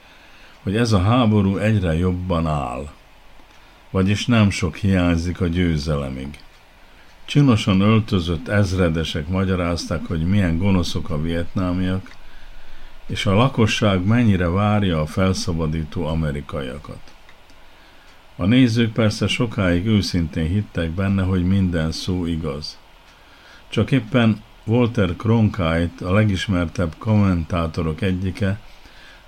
hogy 0.63 0.77
ez 0.77 0.93
a 0.93 1.03
háború 1.03 1.57
egyre 1.57 1.97
jobban 1.97 2.47
áll, 2.47 2.89
vagyis 3.91 4.27
nem 4.27 4.51
sok 4.51 4.77
hiányzik 4.77 5.41
a 5.41 5.47
győzelemig. 5.47 6.39
Csinosan 7.25 7.81
öltözött 7.81 8.49
ezredesek 8.49 9.29
magyarázták, 9.29 10.07
hogy 10.07 10.27
milyen 10.27 10.59
gonoszok 10.59 11.11
a 11.11 11.21
vietnámiak, 11.21 12.11
és 13.07 13.27
a 13.27 13.35
lakosság 13.35 14.05
mennyire 14.05 14.49
várja 14.49 15.01
a 15.01 15.07
felszabadító 15.07 16.07
amerikaiakat. 16.07 17.13
A 18.37 18.45
nézők 18.45 18.93
persze 18.93 19.27
sokáig 19.27 19.87
őszintén 19.87 20.47
hittek 20.47 20.91
benne, 20.91 21.23
hogy 21.23 21.45
minden 21.45 21.93
szó 21.93 22.27
igaz. 22.27 22.79
Csak 23.75 23.91
éppen 23.91 24.43
Walter 24.65 25.17
Cronkite, 25.17 26.07
a 26.07 26.13
legismertebb 26.13 26.95
kommentátorok 26.99 28.01
egyike, 28.01 28.61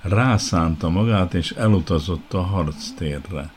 rászánta 0.01 0.88
magát 0.88 1.34
és 1.34 1.51
elutazott 1.51 2.32
a 2.32 2.42
harctérre. 2.42 3.53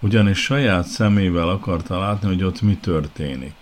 Ugyanis 0.00 0.38
saját 0.38 0.86
szemével 0.86 1.48
akarta 1.48 1.98
látni, 1.98 2.28
hogy 2.28 2.42
ott 2.42 2.60
mi 2.60 2.76
történik. 2.76 3.54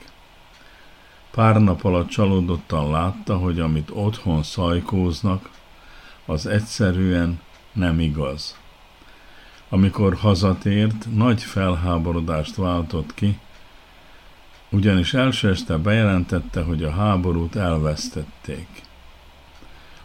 Pár 1.30 1.60
nap 1.60 1.84
alatt 1.84 2.08
csalódottan 2.08 2.90
látta, 2.90 3.36
hogy 3.36 3.60
amit 3.60 3.90
otthon 3.92 4.42
szajkóznak, 4.42 5.50
az 6.26 6.46
egyszerűen 6.46 7.40
nem 7.72 8.00
igaz. 8.00 8.56
Amikor 9.68 10.14
hazatért, 10.14 11.06
nagy 11.14 11.42
felháborodást 11.42 12.56
váltott 12.56 13.14
ki, 13.14 13.38
ugyanis 14.70 15.14
első 15.14 15.48
este 15.48 15.76
bejelentette, 15.76 16.62
hogy 16.62 16.84
a 16.84 16.90
háborút 16.90 17.56
elvesztették. 17.56 18.68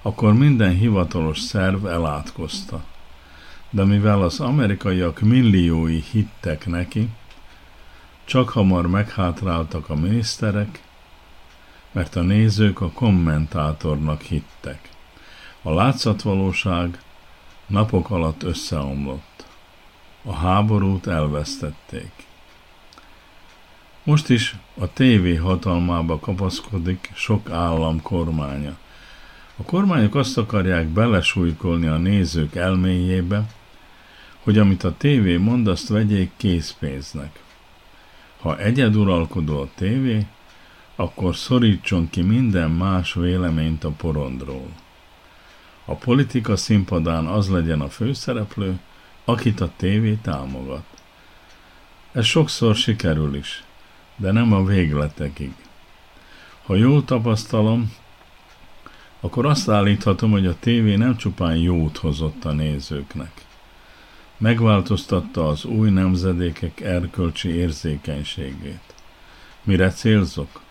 Akkor 0.02 0.34
minden 0.34 0.76
hivatalos 0.76 1.40
szerv 1.40 1.86
elátkozta. 1.86 2.84
De 3.70 3.84
mivel 3.84 4.22
az 4.22 4.40
amerikaiak 4.40 5.20
milliói 5.20 6.02
hittek 6.12 6.66
neki, 6.66 7.10
csak 8.26 8.50
hamar 8.50 8.88
meghátráltak 8.88 9.90
a 9.90 9.96
miniszterek, 9.96 10.82
mert 11.92 12.16
a 12.16 12.22
nézők 12.22 12.82
a 12.82 12.90
kommentátornak 12.92 14.22
hittek. 14.22 14.90
A 15.62 15.74
látszatvalóság 15.74 17.00
napok 17.68 18.10
alatt 18.10 18.44
összeomlott. 18.44 19.46
A 20.24 20.34
háborút 20.34 21.08
elvesztették. 21.08 22.25
Most 24.06 24.30
is 24.30 24.56
a 24.80 24.94
tévé 24.94 25.36
hatalmába 25.36 26.20
kapaszkodik 26.20 27.12
sok 27.14 27.50
állam 27.50 28.02
kormánya. 28.02 28.78
A 29.58 29.64
kormányok 29.64 30.16
azt 30.16 30.38
akarják 30.38 30.88
belesújkolni 30.88 31.88
a 31.88 31.98
nézők 31.98 32.56
elméjébe, 32.56 33.46
hogy 34.40 34.58
amit 34.58 34.84
a 34.84 34.98
tévé 34.98 35.38
mond, 35.38 35.68
azt 35.68 35.88
vegyék 35.88 36.32
készpénznek. 36.38 37.44
Ha 38.40 38.58
egyeduralkodó 38.58 39.62
a 39.62 39.70
tévé, 39.76 40.26
akkor 40.96 41.36
szorítson 41.36 42.10
ki 42.10 42.22
minden 42.22 42.72
más 42.72 43.14
véleményt 43.14 43.84
a 43.84 43.90
porondról. 43.90 44.70
A 45.86 45.96
politika 45.96 46.56
színpadán 46.56 47.26
az 47.26 47.50
legyen 47.50 47.82
a 47.82 47.90
főszereplő, 47.90 48.80
akit 49.24 49.62
a 49.62 49.72
tévé 49.78 50.14
támogat. 50.22 50.86
Ez 52.12 52.26
sokszor 52.26 52.76
sikerül 52.76 53.36
is, 53.36 53.65
de 54.16 54.32
nem 54.32 54.54
a 54.54 54.64
végletekig. 54.64 55.54
Ha 56.66 56.76
jól 56.76 57.06
tapasztalom, 57.06 57.94
akkor 59.20 59.46
azt 59.46 59.70
állíthatom, 59.70 60.32
hogy 60.32 60.46
a 60.46 60.60
tévé 60.60 60.96
nem 60.96 61.18
csupán 61.18 61.56
jót 61.56 61.98
hozott 61.98 62.46
a 62.46 62.52
nézőknek. 62.52 63.46
Megváltoztatta 64.38 65.48
az 65.48 65.66
új 65.66 65.90
nemzedékek 65.90 66.82
erkölcsi 66.82 67.50
érzékenységét. 67.50 68.94
Mire 69.64 69.90
célzok? 69.90 70.62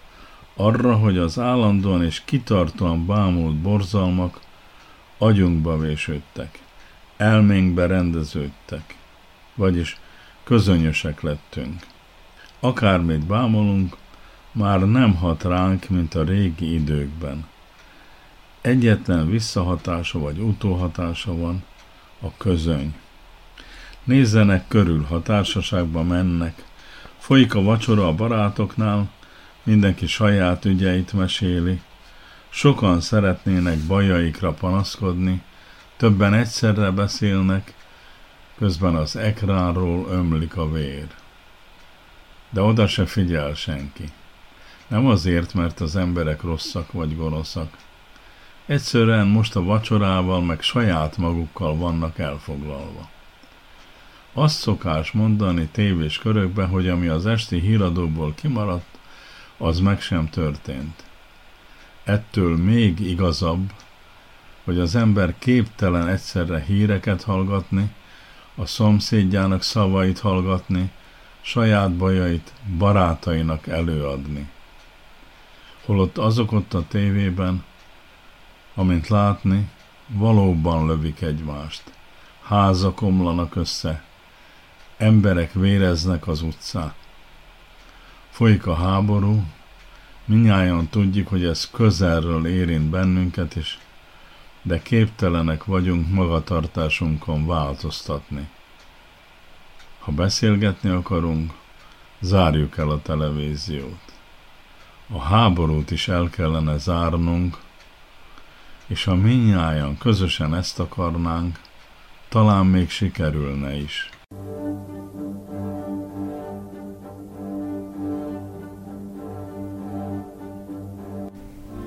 Arra, 0.56 0.96
hogy 0.96 1.18
az 1.18 1.38
állandóan 1.38 2.04
és 2.04 2.22
kitartóan 2.24 3.06
bámult 3.06 3.56
borzalmak 3.56 4.40
agyunkba 5.18 5.78
vésődtek, 5.78 6.58
elménkbe 7.16 7.86
rendeződtek, 7.86 8.96
vagyis 9.54 9.96
közönyösek 10.44 11.20
lettünk. 11.20 11.86
Akármit 12.64 13.26
bámolunk, 13.26 13.96
már 14.52 14.80
nem 14.80 15.14
hat 15.14 15.42
ránk, 15.42 15.88
mint 15.88 16.14
a 16.14 16.22
régi 16.22 16.74
időkben. 16.74 17.46
Egyetlen 18.60 19.30
visszahatása 19.30 20.18
vagy 20.18 20.38
utóhatása 20.38 21.36
van, 21.36 21.64
a 22.20 22.36
közöny. 22.36 22.94
Nézzenek 24.04 24.68
körül, 24.68 25.02
ha 25.02 25.22
társaságba 25.22 26.02
mennek. 26.02 26.64
Folyik 27.18 27.54
a 27.54 27.62
vacsora 27.62 28.06
a 28.06 28.14
barátoknál, 28.14 29.10
mindenki 29.62 30.06
saját 30.06 30.64
ügyeit 30.64 31.12
meséli. 31.12 31.80
Sokan 32.48 33.00
szeretnének 33.00 33.78
bajaikra 33.78 34.52
panaszkodni, 34.52 35.42
többen 35.96 36.34
egyszerre 36.34 36.90
beszélnek, 36.90 37.74
közben 38.58 38.94
az 38.94 39.16
ekránról 39.16 40.06
ömlik 40.10 40.56
a 40.56 40.70
vér. 40.70 41.22
De 42.54 42.60
oda 42.60 42.86
se 42.86 43.06
figyel 43.06 43.54
senki. 43.54 44.04
Nem 44.86 45.06
azért, 45.06 45.54
mert 45.54 45.80
az 45.80 45.96
emberek 45.96 46.42
rosszak 46.42 46.92
vagy 46.92 47.16
gonoszak. 47.16 47.76
Egyszerűen 48.66 49.26
most 49.26 49.56
a 49.56 49.62
vacsorával 49.62 50.42
meg 50.42 50.62
saját 50.62 51.16
magukkal 51.16 51.76
vannak 51.76 52.18
elfoglalva. 52.18 53.08
Azt 54.32 54.58
szokás 54.58 55.10
mondani 55.12 55.68
tévés 55.72 56.18
körökben, 56.18 56.68
hogy 56.68 56.88
ami 56.88 57.06
az 57.06 57.26
esti 57.26 57.60
híradóból 57.60 58.34
kimaradt, 58.34 58.98
az 59.58 59.80
meg 59.80 60.00
sem 60.00 60.28
történt. 60.28 61.04
Ettől 62.04 62.56
még 62.56 63.00
igazabb, 63.00 63.72
hogy 64.64 64.78
az 64.78 64.94
ember 64.94 65.34
képtelen 65.38 66.08
egyszerre 66.08 66.60
híreket 66.60 67.22
hallgatni, 67.22 67.92
a 68.54 68.66
szomszédjának 68.66 69.62
szavait 69.62 70.18
hallgatni, 70.18 70.90
saját 71.46 71.92
bajait 71.92 72.52
barátainak 72.78 73.66
előadni. 73.66 74.48
Holott 75.84 76.18
azok 76.18 76.52
ott 76.52 76.74
a 76.74 76.84
tévében, 76.88 77.64
amint 78.74 79.08
látni, 79.08 79.70
valóban 80.06 80.86
lövik 80.86 81.20
egymást. 81.20 81.82
Házak 82.42 83.02
omlanak 83.02 83.56
össze, 83.56 84.04
emberek 84.96 85.52
véreznek 85.52 86.28
az 86.28 86.42
utcán. 86.42 86.94
Folyik 88.30 88.66
a 88.66 88.74
háború, 88.74 89.44
minnyáján 90.24 90.88
tudjuk, 90.88 91.28
hogy 91.28 91.44
ez 91.44 91.70
közelről 91.70 92.46
érint 92.46 92.90
bennünket 92.90 93.56
is, 93.56 93.78
de 94.62 94.82
képtelenek 94.82 95.64
vagyunk 95.64 96.10
magatartásunkon 96.10 97.46
változtatni. 97.46 98.48
Ha 100.04 100.12
beszélgetni 100.12 100.90
akarunk, 100.90 101.52
zárjuk 102.20 102.78
el 102.78 102.90
a 102.90 103.02
televíziót. 103.02 104.12
A 105.08 105.20
háborút 105.20 105.90
is 105.90 106.08
el 106.08 106.30
kellene 106.30 106.78
zárnunk, 106.78 107.58
és 108.86 109.04
ha 109.04 109.14
minnyáján 109.14 109.98
közösen 109.98 110.54
ezt 110.54 110.80
akarnánk, 110.80 111.60
talán 112.28 112.66
még 112.66 112.90
sikerülne 112.90 113.76
is. 113.76 114.10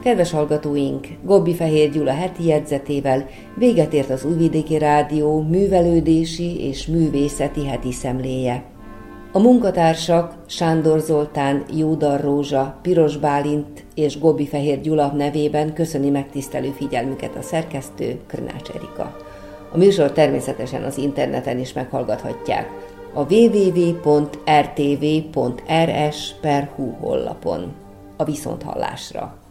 Kedves 0.08 0.32
hallgatóink, 0.32 1.08
Gobbi 1.24 1.56
Fehér 1.56 1.92
Gyula 1.92 2.12
heti 2.12 2.46
jegyzetével 2.46 3.26
véget 3.58 3.94
ért 3.94 4.10
az 4.10 4.26
Újvidéki 4.26 4.78
Rádió 4.78 5.42
művelődési 5.42 6.68
és 6.68 6.86
művészeti 6.86 7.66
heti 7.66 7.92
szemléje. 7.92 8.64
A 9.32 9.40
munkatársak 9.40 10.36
Sándor 10.46 11.00
Zoltán, 11.00 11.64
Jódar 11.76 12.22
Rózsa, 12.22 12.80
Piros 12.82 13.18
Bálint 13.18 13.86
és 13.96 14.20
Gobbi 14.20 14.48
Fehér 14.48 14.82
Gyula 14.82 15.14
nevében 15.16 15.74
köszöni 15.74 16.10
megtisztelő 16.10 16.70
figyelmüket 16.70 17.36
a 17.36 17.42
szerkesztő 17.42 18.20
Krnács 18.28 18.70
Erika. 18.70 19.16
A 19.72 19.78
műsor 19.78 20.12
természetesen 20.12 20.84
az 20.84 20.98
interneten 20.98 21.60
is 21.60 21.74
meghallgathatják 21.74 22.70
a 23.14 23.34
www.rtv.rs.hu 23.34 24.46
honlapon. 27.00 27.74
A 28.18 28.24
viszonthallásra! 28.24 29.46